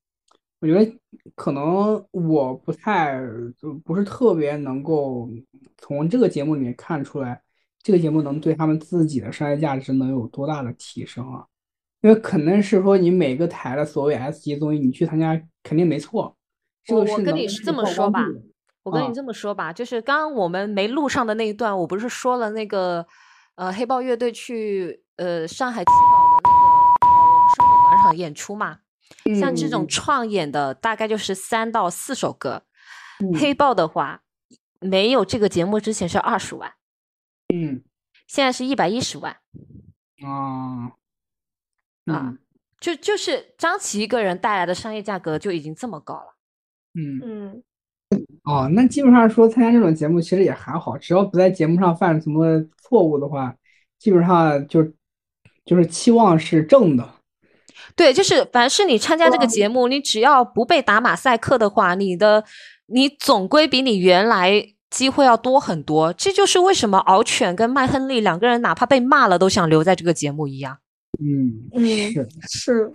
[0.62, 1.00] 我觉得
[1.36, 3.22] 可能我不太
[3.58, 5.30] 就不是特别能够
[5.78, 7.41] 从这个节目里面看出来，
[7.82, 11.45] 这个节目能对他们自己的商业价值能有多大的提升啊？
[12.02, 16.36] 因为可能是说你每个台的所谓 S 级综艺，你去参加肯定没错。
[16.88, 18.25] 我我跟你这么说吧，
[18.84, 23.05] 我跟你这么说吧，就是刚刚我们没录上的那一段，我不是说了那个
[23.55, 26.57] 呃黑豹乐队去呃上海七宝的那个
[27.01, 28.80] 宝龙生活广场演出嘛？
[29.39, 32.63] 像这种创演的大概就是三到四首歌，
[33.39, 34.21] 黑豹的话
[34.80, 36.73] 没有这个节目之前是二十万，
[37.53, 37.84] 嗯，
[38.27, 39.38] 现在是一百一十万，
[40.23, 40.93] 啊
[42.05, 42.34] 啊，
[42.80, 46.36] 就就是张琪一个人带来的商业价格就已经这么高了。
[46.95, 47.63] 嗯嗯，
[48.43, 53.55] 哦，那基本上说参加这种节目其实也还好，只要不在节目上犯什么错误的话，
[53.99, 54.83] 基本上就
[55.65, 57.07] 就是期望是正的。
[57.95, 62.43] 对，就是凡是你参加这个节目，你只要不被打马赛克的话，你的
[62.87, 66.11] 你总归比你原来机会要多很多。
[66.13, 70.77] 这就是为什么敖犬跟麦亨利两个人哪怕被骂了都想留在这个节目一样。
[71.21, 72.91] 嗯嗯，是是。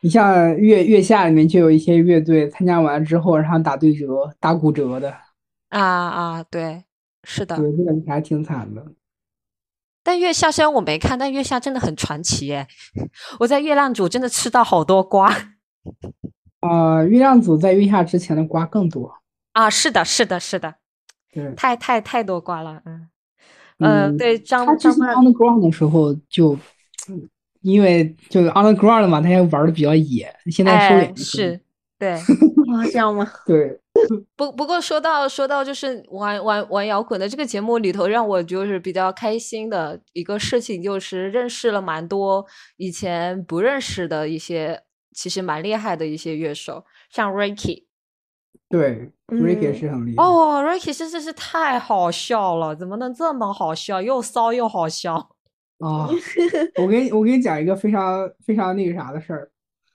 [0.00, 5.12] 你像月月下里面就有一些乐队参加完之后，然后打对折、打骨折的
[5.70, 6.84] 啊啊，对，
[7.24, 8.84] 是的，对，这个还挺惨的。
[10.04, 12.66] 但月下虽然我没看，但月下真的很传奇哎！
[13.40, 15.34] 我在月亮组真的吃到好多瓜。
[16.60, 19.12] 啊， 月亮组在月下之前的瓜更多
[19.52, 19.68] 啊！
[19.68, 20.76] 是的，是的，是的，
[21.32, 23.08] 对，太太太多瓜了，嗯
[23.80, 26.56] 嗯，对，张张曼 on the ground 的时候就。
[27.68, 31.60] 因为就是 underground 嘛，大家玩的比较野，现在收敛是，
[31.98, 32.12] 对
[32.72, 33.30] 啊，这样吗？
[33.46, 33.80] 对。
[34.36, 42.46] 不不过说到说到就是玩玩玩摇滚的这个节目里头，让我就是比较开心的一个事情，就是认识了蛮多
[42.76, 44.80] 以前不认识的一些，
[45.12, 47.86] 其实蛮厉害的一些乐手，像 Ricky。
[48.68, 50.22] 对，Ricky 是很厉害。
[50.22, 54.00] 哦，Ricky 真的是太好笑了，怎么能这么好笑？
[54.00, 55.30] 又骚又好笑。
[55.78, 56.08] 啊，
[56.82, 59.50] 我给你我给你讲一个非常非常那个啥的事儿，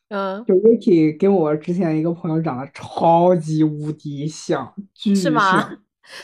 [0.09, 5.31] 嗯，就 Ricky 跟我之前一个朋友长得超级无敌像，巨像。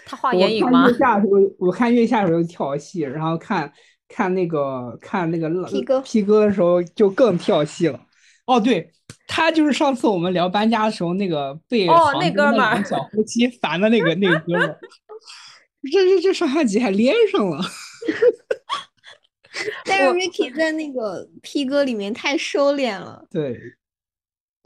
[0.05, 0.84] 他画眼影吗？
[0.84, 3.72] 我看月下的时候，我看月下的时候跳戏，然后看
[4.10, 7.99] 看那个看那个 P 哥 P 哥的时候就更跳戏了。
[8.45, 8.91] 哦，对，
[9.26, 14.80] 他就是上次我们聊搬家的时候那个被哦那哥们儿小夫妻烦的那个那个哥们儿，
[15.89, 17.60] 这这这上下集还连上了。
[19.86, 23.26] 但是 Ricky 在那个 P 歌里面太收敛了。
[23.30, 23.57] 对，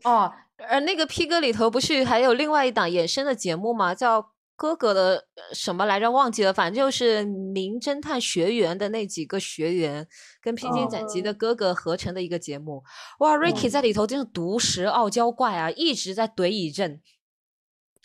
[0.03, 0.31] 哦，
[0.69, 3.93] 而那个 P 歌里头不是还有另外一档衍生的节目吗？
[3.95, 6.11] 叫哥哥的呃什么来着？
[6.11, 7.21] 忘记了，反正就是
[7.53, 10.07] 《名侦探学员》的那几个学员
[10.41, 12.83] 跟披荆斩棘的哥哥合成的一个节目。
[13.19, 17.01] 哇，Ricky 在里头真是毒舌傲娇怪啊，一直在怼尹正，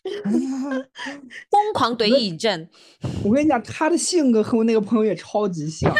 [1.51, 2.69] 疯狂怼尹正。
[3.23, 5.95] 我跟你讲，他的性格和我那个朋友也超级像。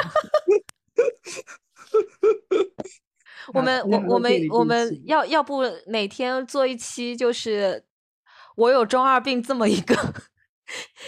[3.55, 7.85] 我们我我们我们要要不哪天做一期，就是
[8.57, 9.95] 我有中二病这么一个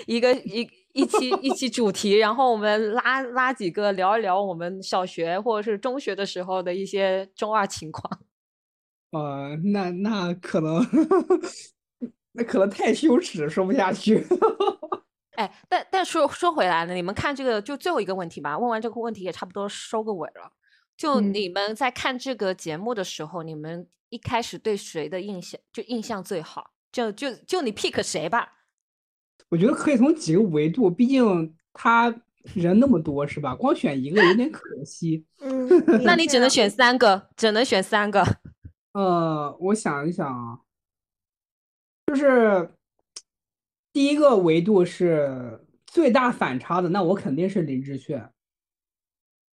[0.07, 8.21] 一个一一期一期主题，然后我们拉拉几个聊一聊我们小学或者是中学的时候的一些中二情况。
[9.13, 10.83] 呃，那那可能，
[12.33, 14.25] 那可能太羞耻，说不下去。
[15.41, 20.53] 哎，但但说说回来呢，你们看这个就最后一个问题吧，问完这个问题也差不多收个尾了。
[20.99, 26.73] 就嗯你们在看这个节目的时候，你们一开始对谁的印象就印象最好？
[26.93, 28.53] 就就就你 pick 谁吧。
[29.49, 32.15] 我觉得可以从几个维度，毕竟他
[32.55, 33.55] 人那么多，是吧？
[33.55, 35.25] 光选一个有点可惜。
[35.39, 35.67] 嗯，
[36.05, 36.51] 那你只能。
[36.51, 38.23] 选三个，只能选三个。
[38.93, 40.59] 呃，我想一想啊，
[42.09, 42.71] 就是
[43.93, 48.31] 第一个维度是最大反差的，那我肯定是林志炫。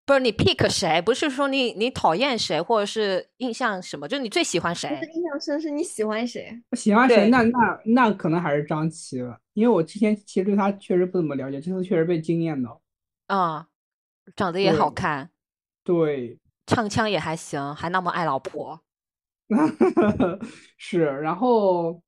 [0.06, 1.02] 不是你 pick 谁？
[1.02, 4.08] 不是说你你讨厌谁，或者是印象什么？
[4.08, 4.88] 就是你最喜欢谁？
[5.14, 6.58] 印象深是你喜欢谁？
[6.78, 7.28] 喜欢谁？
[7.30, 12.82] 那那那可能还是张琪了，因为我之前其实对他确实不怎么了解，这次确实被惊艳到。
[13.28, 13.68] 啊、
[14.34, 15.30] 长得也好对看，
[15.84, 18.80] 对，唱腔也还行，还那么爱老婆。
[20.78, 22.02] 是，然后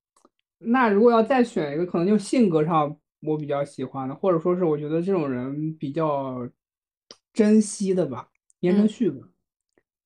[0.59, 6.47] 那如果要再选一个，可能就性格上我比较喜欢的，或者说是我觉得这种人比较
[7.33, 8.27] 珍惜的吧，
[8.59, 9.27] 言承嗯旭吧。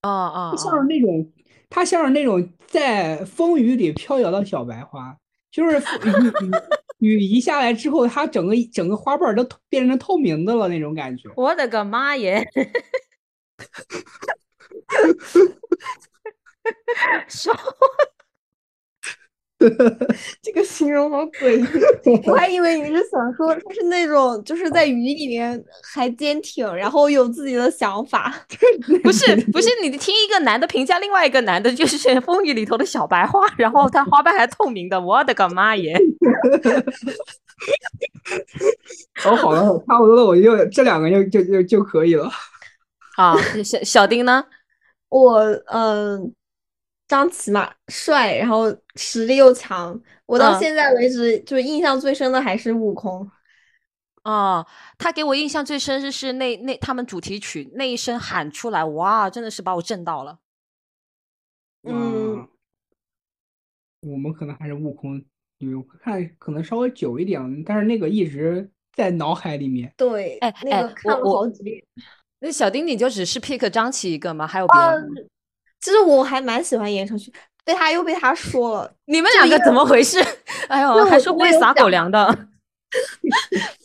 [0.02, 1.34] 啊啊他像是哦，那种，
[1.70, 5.18] 他像是那种在风雨里飘摇的小白花，
[5.50, 5.82] 就是雨
[7.00, 11.30] 雨雨一下来之后，它整个整个花瓣都变成透明的了那种感觉。
[11.36, 12.46] 我的个妈耶！
[17.28, 17.54] 说
[20.42, 21.66] 这个形容好诡异，
[22.30, 25.62] 我还以为你是想说他是那种就是在雨里面
[25.94, 28.34] 还坚挺，然后有自己的想法。
[29.04, 35.98] 不是不是，你听一个男的评价另外一个男的，就是风雨里头的小白花，然后他花瓣还透明的，我的个妈耶！
[39.26, 42.30] 哦，好了，差不多了，我就这两个就就就就可以了。
[43.16, 44.44] 啊，小小丁呢？
[45.10, 46.34] 我嗯，
[47.14, 50.02] 张琪嘛，帅，然后实力又强。
[50.26, 53.30] 我到嗯现在为止，就是印象最深的还是悟空。
[54.24, 54.66] 哦，
[54.98, 60.40] 他给我印象最深是是那那他们主题曲那一声喊出来，哇，真的是把我震到了。
[61.84, 62.48] 嗯啊，
[64.02, 65.24] 我们可能还是悟空，
[65.60, 69.94] 因为看可能稍微久一点，但是那个一直在脑海里面。
[69.96, 71.80] 对，哎那哎个看了我我好几遍。
[72.40, 74.48] 那小丁你就只是 pick 张琪一个吗？
[74.48, 75.30] 还有别嗯人
[75.84, 75.86] 吗？
[75.86, 77.32] 其实我还蛮喜欢言承旭，
[77.66, 78.92] 被他又被他说了。
[79.06, 80.24] 你们两个怎么回事？
[80.70, 82.48] 哎呦，我还说会撒狗粮的。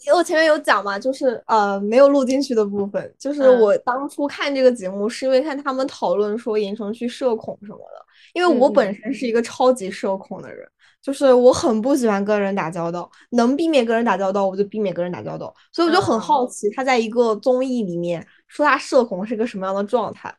[0.04, 10.68] 因 为我前面有讲嘛，就是呃没有录进去的部分，就是嗯我当初看这个节目是因为看他们讨论说言承旭社恐什么的，因为我本身是一个超级社恐的人，
[11.00, 20.30] 就是我很不喜欢跟人打交道，能避免跟人打交道我就避免跟人打交道，所以我就很嗯好奇他在一个综艺里面说他社恐是个什么样的状态，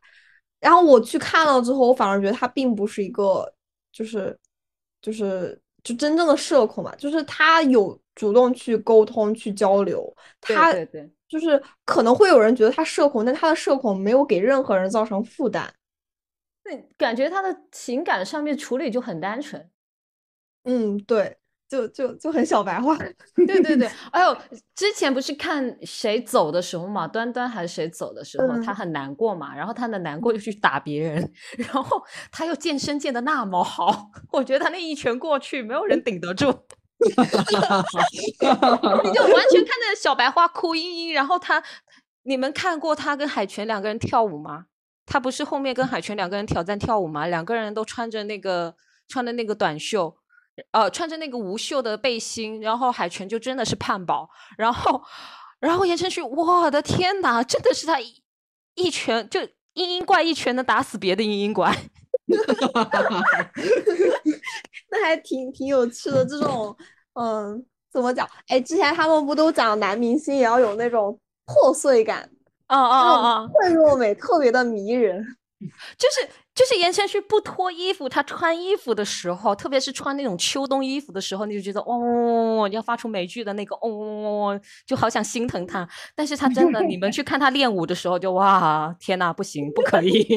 [0.59, 3.51] 然后我去看了之后，我反而觉得他并不是一个
[3.91, 4.37] 就是
[5.01, 15.73] 就是就真正的社恐嘛，就是他有主动去沟通去交流，他对对，就是可能会有人觉得他社恐，但他的社恐没有给任何人造成负担。
[16.65, 19.71] 那感觉他的情感上面处理就很单纯。
[20.63, 21.38] 嗯，对，
[21.69, 22.97] 就就就很小白话。
[23.47, 24.35] 对对对，哎呦，
[24.75, 32.01] 之前不是看谁走的时候嘛，端端还是谁走的时候，他嗯很难过嘛，然后他的难过就去打别人， 然后
[32.31, 36.51] 他又健身健的那么好，我觉得他那一拳过去，没有人顶得住。
[36.99, 37.21] 你就
[39.23, 41.63] 完全看着小白花哭嘤嘤，然后他，
[42.23, 44.65] 你们看过他跟海泉两个人跳舞吗？
[45.05, 47.25] 他不是后面跟海泉两个人挑战跳舞吗？
[47.27, 48.75] 两个人都穿着那个
[49.07, 50.17] 穿的那个短袖，
[50.71, 55.01] 呃，穿着那个无袖的背心，然后海泉就真的是胖宝，然后，
[55.59, 58.21] 然后言承旭，我的天呐，真的是他一
[58.75, 61.75] 一拳就嘤嘤怪一拳能打死别的嘤嘤怪。
[64.91, 66.23] 那还挺挺有趣的。
[66.25, 66.75] 这种，
[67.13, 68.27] 嗯，怎么讲？
[68.47, 72.29] 哎，之前他们不都讲男明星也要有那种破碎感，
[72.67, 75.25] 哦哦那种哦哦，脆弱美特别的迷人。
[75.97, 76.29] 就是
[76.59, 85.87] 就是言承旭不脱衣服，他穿衣服的时候，特别是穿那种秋冬衣服的时候，你就觉得哦，要发出美剧的那个哦，就好想心疼他。
[86.13, 90.27] 但是他真的，你们去看他练舞的时候，就哇，天呐，不行，不可以。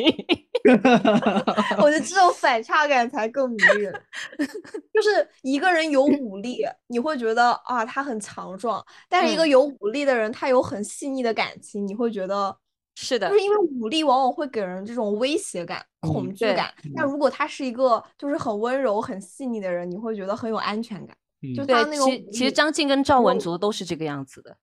[1.79, 3.93] 我觉得这种反差感才更迷人。
[4.95, 12.57] 就是一个人有武力，你会觉得啊他很强壮；但是一个嗯有武力的人，他有很细腻的感情，你会觉得
[12.95, 16.73] 是的就，是因为武力往往会给人这种威胁感、恐惧对感。
[16.95, 21.17] 但如果他是一个就是很温柔、很细腻的人，你会觉得很有安全感。
[21.45, 24.57] 嗯就他那种其实其实张晋跟赵文卓都是这个样子的。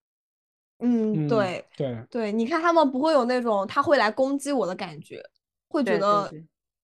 [0.78, 5.22] 嗯，嗯对对，对，你看他们不会有那种他会来攻击我的感觉，
[5.68, 6.32] 会觉得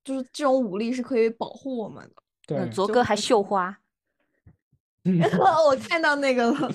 [0.04, 2.22] 就是这种武力是可以保护我们的。
[2.46, 3.74] 对嗯，卓哥还绣花，
[5.04, 6.70] 我看到那个了，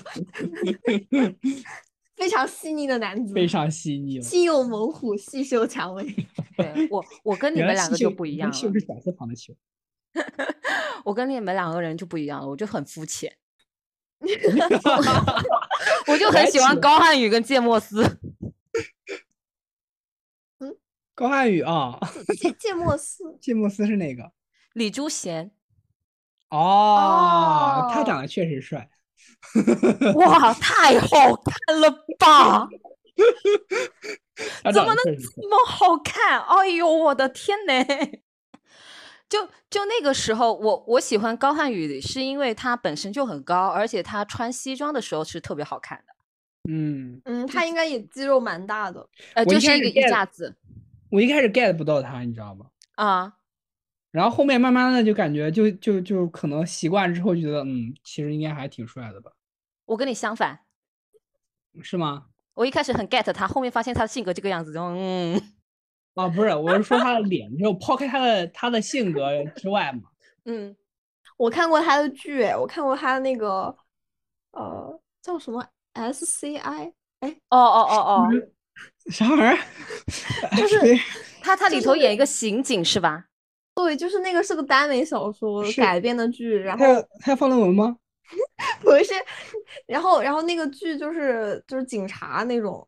[2.22, 4.22] 非常细腻的男子，非常细腻了。
[4.22, 6.04] 心有猛虎，细嗅蔷薇。
[6.56, 9.52] 对我我跟你们两个就不一样了原来绣，是小字旁的绣。
[11.04, 13.36] 我跟你们两个人就不一样了，我就很肤浅。
[16.06, 18.04] 我就很喜欢高瀚宇跟芥末丝。
[21.12, 21.98] 高瀚宇啊，
[22.38, 24.30] 芥芥末丝，芥末丝是哪个？
[24.74, 25.50] 李朱贤，
[26.50, 28.88] 哦，他哦长得确实帅。
[30.16, 31.08] 哇，太好
[31.44, 32.68] 看了吧！
[34.72, 36.40] 怎么能这么好看？
[36.40, 37.84] 哎呦，我的天呐！
[39.28, 46.12] 就就那个时候，我我喜欢高瀚宇，是因为他本身就很高，而且他穿西装的时候是特别好看的。
[46.70, 49.06] 嗯，嗯，他应该也肌肉蛮大的。
[49.34, 50.54] 呃，就是一个衣架子
[51.10, 52.66] 我一开始 get 不到他，你知道吗？
[52.94, 53.32] 啊。
[54.12, 59.32] 然后后面慢慢的就感觉就就就可能习惯之后就觉得，嗯，其实应该还挺帅的吧？
[59.86, 60.60] 我跟你相反，
[61.82, 62.26] 是吗？
[62.54, 65.40] 我一开始很 get 他，后面发现他的性格这个样子，就嗯，
[66.14, 70.02] 啊，不是，我是说他的脸，就 抛开他的他的性格之外嘛。
[70.44, 70.76] 嗯，
[71.38, 73.74] 我看过他的剧，哎，我看过他的那个，
[74.50, 78.28] 呃，叫什么 SCI，哎哦哦哦哦，
[79.10, 79.58] 啥玩意儿？
[80.56, 80.78] 就是
[81.40, 83.26] 他他里头演一个刑警是吧？
[83.74, 87.96] 对，就是那个是个耽美小说改编的剧，然后他有他有放论文吗？
[88.80, 89.12] 不是，
[89.86, 92.86] 然后然后那个剧就是就是警察那种，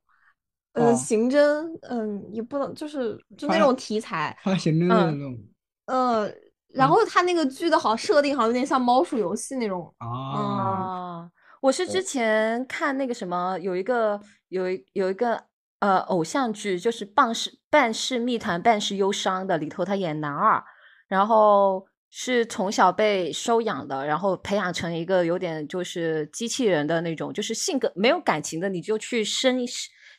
[0.73, 0.95] 呃，哦。
[0.95, 5.39] 刑侦，嗯，也不能就是就那种题材，发行的那种。
[5.87, 6.27] 呃，
[6.69, 6.91] 然嗯。
[6.91, 11.31] 后他那个剧的好像设定好像有点像猫鼠游戏那种，啊，哦，
[11.61, 15.45] 我是之前看那个什么，有一个有一有一个
[15.81, 20.65] 呃偶像剧，就是《半是半是密谈半是忧伤》的，里头他演男二，
[21.09, 29.59] 然后是从小被收养的，然后培养成一个有点就是机器人的那种，就是性格没有感情的，你就去生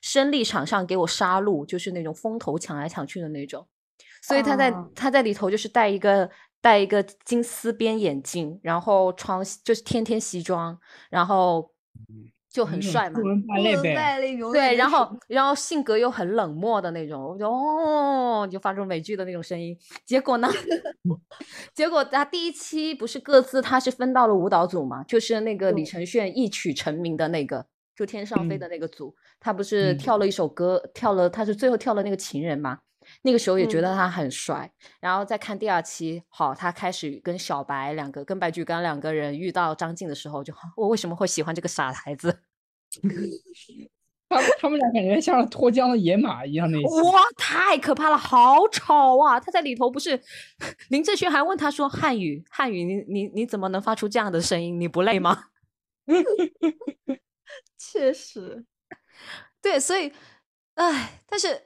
[0.02, 3.68] 生力场上给我杀戮，就是那种风头抢来抢去的那种。
[4.22, 6.30] 所以他在、哦他在里头就是戴一个
[6.62, 10.78] 戴一个金丝边眼镜，然后穿就是天天西装，
[11.10, 11.72] 然后
[12.56, 13.20] 就很帅嘛
[14.54, 19.78] 对，然后然后性格又很冷漠的那种，我就哦，就发出美剧的那种声音。
[20.06, 20.48] 结果呢，
[21.76, 32.80] 结果他第一期不是各自他是分到了舞蹈组嘛，就是那个李嗯承铉一曲成名的那个，就天上飞嗯的那个组，他不是嗯跳了一首歌，跳了他是最后跳了那个情人嘛。
[33.26, 42.44] 那个时候也觉嗯得他很帅，然后再看第二期，好，他开始跟小白两个跟白举纲两个人遇到张晋的时候就， 我为什么会喜欢这个傻孩子？
[44.30, 47.02] 他们他们俩感觉像脱缰的野马一样那些。
[47.02, 49.40] 哇，太可怕了，好吵啊！
[49.40, 50.20] 他在里头不是，
[50.90, 54.80] 林志炫还问他说：“汉语，汉语，你你你怎么能发出这样的声音？
[54.80, 55.46] 你不累吗
[57.78, 58.66] 确实，
[59.62, 60.12] 对，所以，
[60.74, 61.62] 哎，但是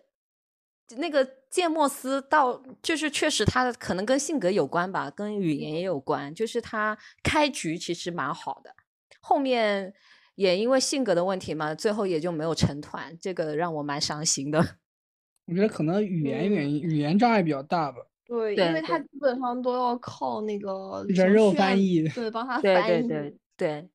[0.98, 8.76] 那个芥末丝到就是确实他可能跟性格有关吧，跟语言也有关，就是他开局其实蛮好的，
[9.19, 9.93] 后面
[10.35, 14.59] 也因为性格的问题嘛，最后也就没有成团，这个让我蛮伤心的。
[15.47, 17.97] 我觉得可能语言嗯原因，语言障碍比较大吧。
[18.23, 23.07] 对，因为他基本上都要靠那个人肉翻译对，帮 他翻译。
[23.07, 23.89] 对对对，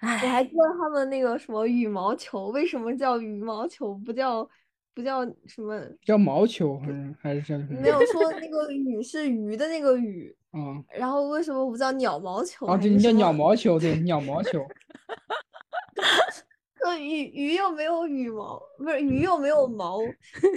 [0.00, 0.06] 我。
[0.06, 4.48] 还记得他们那个什么羽毛球，为什么叫羽毛球，不叫
[4.94, 5.80] 不叫什么？
[6.04, 7.80] 叫毛球还是还是叫什么？
[7.80, 10.58] 没有说 那个羽是鱼的那个羽，啊
[10.96, 12.66] 然后为什么不叫鸟毛球？
[12.66, 14.64] 啊，对，你叫鸟毛 球，对，鸟毛球。
[16.84, 20.00] 那，鱼鱼又没有羽毛，不是鱼又没有毛，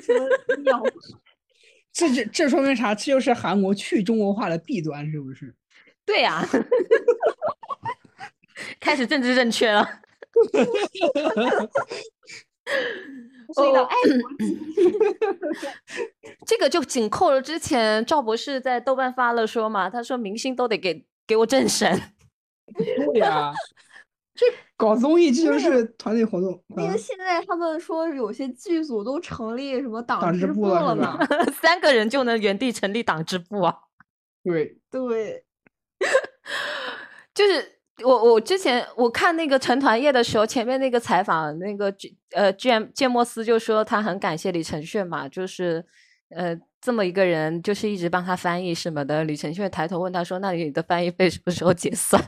[0.04, 0.28] 什么
[0.64, 0.84] 鸟？
[1.94, 2.94] 这这这说明啥？
[2.94, 5.56] 这就是韩国去中国化的弊端，是不是？
[6.06, 6.46] 对呀、
[8.80, 9.88] 开始政治正确了。
[13.56, 14.30] 是一个哦爱国
[16.46, 22.00] 这个就紧扣了之前赵博士在豆瓣发了说嘛，他说明星都得给给我正神。
[22.78, 23.54] 对呀、
[24.36, 24.46] 这
[24.76, 26.54] 搞综艺这就是团队活动。
[26.54, 31.18] 啊那个现在他们说有些剧组都成立什么党党支部了嘛？
[31.62, 33.74] 三个人就能原地成立党支部啊！
[34.44, 35.44] 对，对，
[37.34, 41.94] 就是我我之前我看那个成团夜的时候，前面那个采访，那个
[42.32, 45.84] 呃詹詹莫斯就说他很感谢李承铉嘛，就是
[46.30, 49.24] 呃这么一个人，就是一直帮他翻译什么的。
[49.24, 52.24] 李承铉抬头问他说：“那你的翻译费什么时候结算？”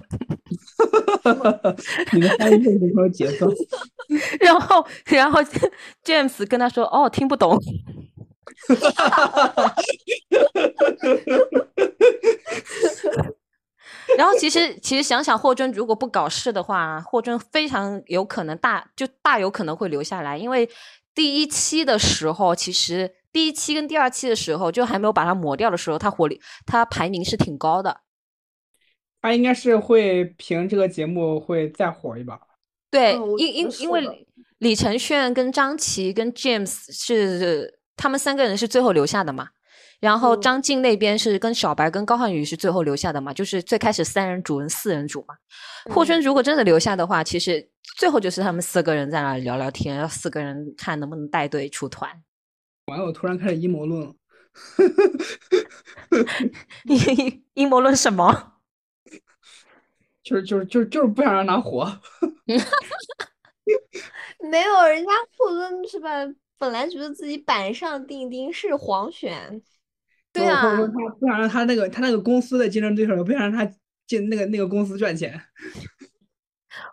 [2.14, 3.50] 你的翻译费什么时候结算？
[4.42, 5.40] 然后然后
[6.04, 7.56] James 跟他说：“哦，听不懂。
[14.18, 20.70] ”然后其实其实想想霍尊如果不搞事的话，霍尊非常有可能大就大有可能会留下来，因为
[21.14, 28.02] 第一期的时候，其实第一期跟第二期的时候就还没有把他磨掉的时候，他火力他排名是挺高的。
[29.22, 32.40] 他应该是会凭这个节目会再火一把。
[32.90, 34.28] 对，因因因为李
[34.60, 39.50] 李承铉跟张琪跟 James 是他们三个人是最后留下的嘛，
[40.00, 45.36] 然后嗯张晋那边是跟小白跟高瀚宇是最后留下的嘛，就是最开始三人组跟四人组嘛。
[45.94, 47.68] 霍嗯尊如果真的留下的话，其实
[47.98, 52.10] 最后就是他们四个人在那里聊聊天，四个人看能不能带队出团。
[52.88, 54.14] 完了，我突然开始阴谋论了。
[56.86, 58.54] 阴阴谋论什么？
[60.24, 61.86] 就是就是就是就是不想让他活。
[64.52, 66.10] 没有人家霍尊是吧？
[66.58, 69.62] 本来觉得自己板上钉钉是黄选，
[70.32, 73.66] 对啊或者说他不想让他那个他那个公司的竞争对手不想让他
[74.08, 75.42] 进那个那个公司赚钱。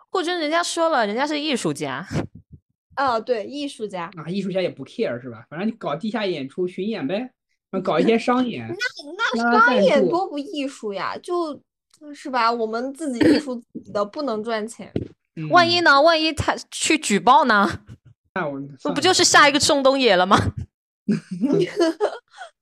[0.09, 2.05] 霍尊人家说了，人家是艺术家。
[2.95, 5.45] 啊，对，艺术家，啊，艺术家也不 care 是吧？
[5.49, 7.29] 反正你搞地下演出巡演呗，
[7.83, 11.61] 搞一 些商演，那拉拉赞商演多不艺术呀，就
[12.15, 12.51] 是吧？
[12.51, 14.91] 我们自己艺术自己的不能赚钱，
[15.37, 16.01] 嗯万一呢？
[16.01, 17.69] 万一他去举报呢？
[18.33, 20.37] 那我那不就是下一个宋冬野了吗？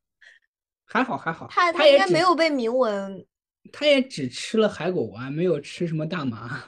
[0.86, 3.26] 还好还好，他他应该没有被明文，
[3.72, 6.64] 他也只吃了海狗丸，没有吃什么大麻。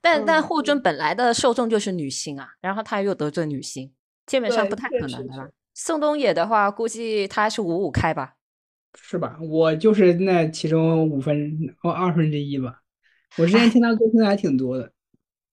[0.00, 3.92] 但 但嗯霍尊本来的受众就是女性啊，然后他又得罪女性，
[4.26, 5.48] 基本上不太可能的啦。
[5.74, 8.34] 宋冬野的话，估计他是五五开吧。
[8.94, 9.38] 是吧？
[9.40, 12.80] 我就是那其中五分哦二分之一吧。
[13.38, 14.92] 我之前听他歌听的还挺多的，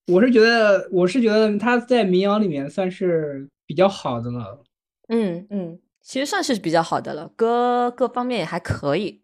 [0.08, 4.62] 我是觉得我是觉得他在民谣里面算是比较好的了。
[5.08, 5.80] 嗯嗯，
[6.10, 9.22] 其实算是比较好的了，歌各方面也还可以。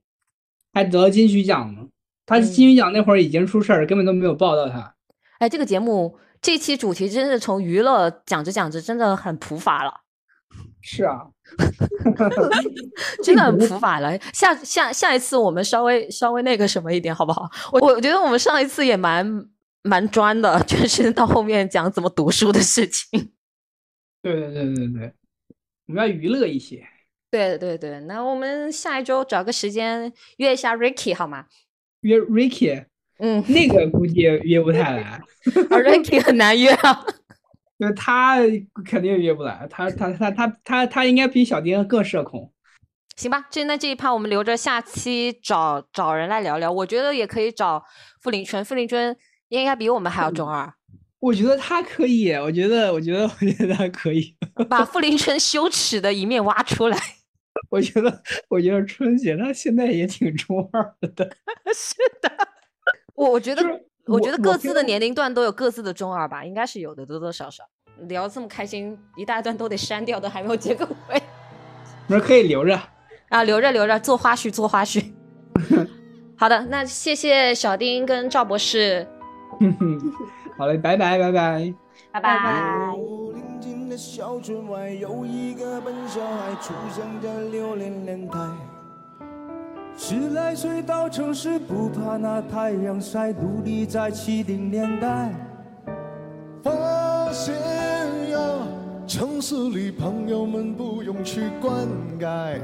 [0.72, 1.82] 还得了金曲奖呢。
[2.28, 4.94] 他嗯金曲奖那会儿已经出事儿，根本都没有报道他。
[5.40, 10.02] 哎，这个节目这期主题真是从娱乐讲着讲着，真的很普法了，
[10.80, 11.22] 是啊
[13.26, 14.16] 真的很普法了。
[14.32, 17.50] 下下下一次我们稍微稍微那个什么一点，好不好？
[17.72, 19.26] 我我觉得我们上一次也蛮
[19.82, 23.32] 蛮专的， 就是到后面讲怎么读书的事情。
[24.22, 25.14] 对对对对对，
[25.88, 26.86] 我们要娱乐一些。
[27.32, 31.46] 对对对，那我们下一周找个时间约一下 Ricky 好吗？
[32.02, 32.86] 约 Ricky
[33.20, 35.22] 嗯，那个估计约不太来，啊
[35.70, 37.06] Ricky 很难约啊。
[37.78, 38.38] 就他
[38.86, 42.52] 肯定约不来，他他他他他他应该比小丁更社恐。
[43.18, 46.72] 行吧，这那这一趴我们留着下期找找人来聊聊。
[46.72, 47.84] 我觉得也可以找
[48.22, 49.16] 傅林春，傅林春
[49.50, 50.74] 应该比我们还要中二，
[51.26, 54.36] 我觉得他可以，我觉得我觉得我觉得他可以，
[54.70, 56.98] 把傅林春羞耻的一面挖出来。
[57.72, 61.26] 我觉得我觉得春姐她现在也挺中二的。
[61.74, 62.32] 是的，
[63.16, 63.64] 我我觉得
[64.06, 67.64] 我觉得各自的年龄段都有各自的中二吧，应该是有的，多多少少。
[68.08, 71.20] 聊这么开心，一大段都得删掉，都还没有结个尾
[72.08, 72.80] 我说可以留着。
[73.30, 73.42] 啊！
[73.44, 75.04] 留着留着，做花絮做花絮。
[76.38, 79.08] 好的，那谢谢小丁跟赵博士，
[79.60, 80.14] 哼哼，
[80.58, 81.74] 好嘞，拜拜拜拜。
[82.12, 82.52] 拜拜拜
[82.94, 82.98] 哦
[83.34, 88.38] 临近的小村外有一个笨小孩，出生在六零年代。
[89.98, 95.34] 十来岁到城市，不怕那太阳晒，努力在七零年代。
[96.64, 97.54] 发现
[98.32, 98.40] 呀，
[99.06, 101.86] 城市里朋友们不用去灌
[102.20, 102.60] 溉，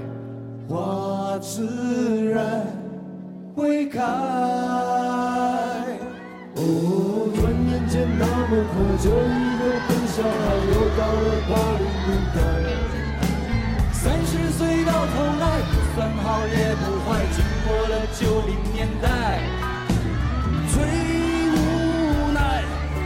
[0.68, 2.66] 花自然
[3.56, 4.02] 会开。
[6.56, 9.12] 哦，转眼间那么快，这一
[9.58, 12.38] 个笨小孩又到了八零年代。
[13.94, 19.06] 三十岁到头来，不算好也不坏，经过了九零年代。
[20.74, 20.76] 最
[21.52, 21.56] 无
[22.34, 22.64] 奈，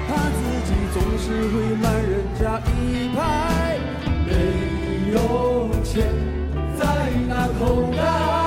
[0.07, 3.19] 他自己总是会慢人家一拍，
[4.25, 4.29] 没
[5.11, 5.93] 有钱
[6.79, 6.83] 在
[7.27, 8.44] 那口袋。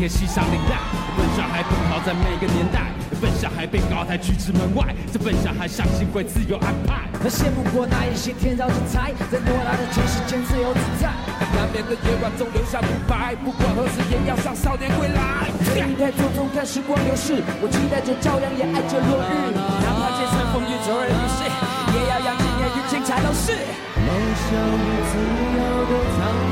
[0.00, 0.80] 天系上领带，
[1.12, 2.88] 笨小孩奔跑在每个年代，
[3.20, 7.04] 笨小孩被高台拒之门外，这笨小孩相信会自有安排。
[7.20, 11.12] 他羡慕过那一些天造之材，在偌大的尘世间自由自在。
[11.52, 15.52] 难免的夜晚总留下独白，不管何时也要向少年归来。
[15.68, 19.52] 这一代匆匆看时光流逝，我期待着朝阳，也爱着落日。
[19.52, 21.44] 哪怕千山风雨走而于世，
[21.92, 23.52] 也要让今年与精彩都是。
[24.00, 24.08] 梦
[24.48, 24.48] 想
[25.12, 26.49] 自由地藏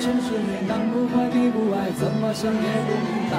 [0.00, 3.36] 城市里男不坏你不爱，怎么想也不明白。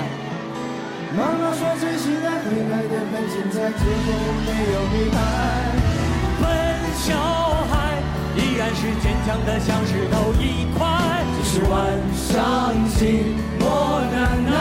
[1.17, 4.07] 妈妈说真心爱会来的很精彩，结果
[4.45, 5.17] 没有明白。
[6.39, 6.45] 笨
[6.93, 7.17] 小
[7.65, 7.73] 孩
[8.37, 10.85] 依然是坚强的像石头一块，
[11.35, 11.73] 只是晚
[12.13, 12.99] 上寂
[13.59, 13.61] 寞
[14.13, 14.51] 难耐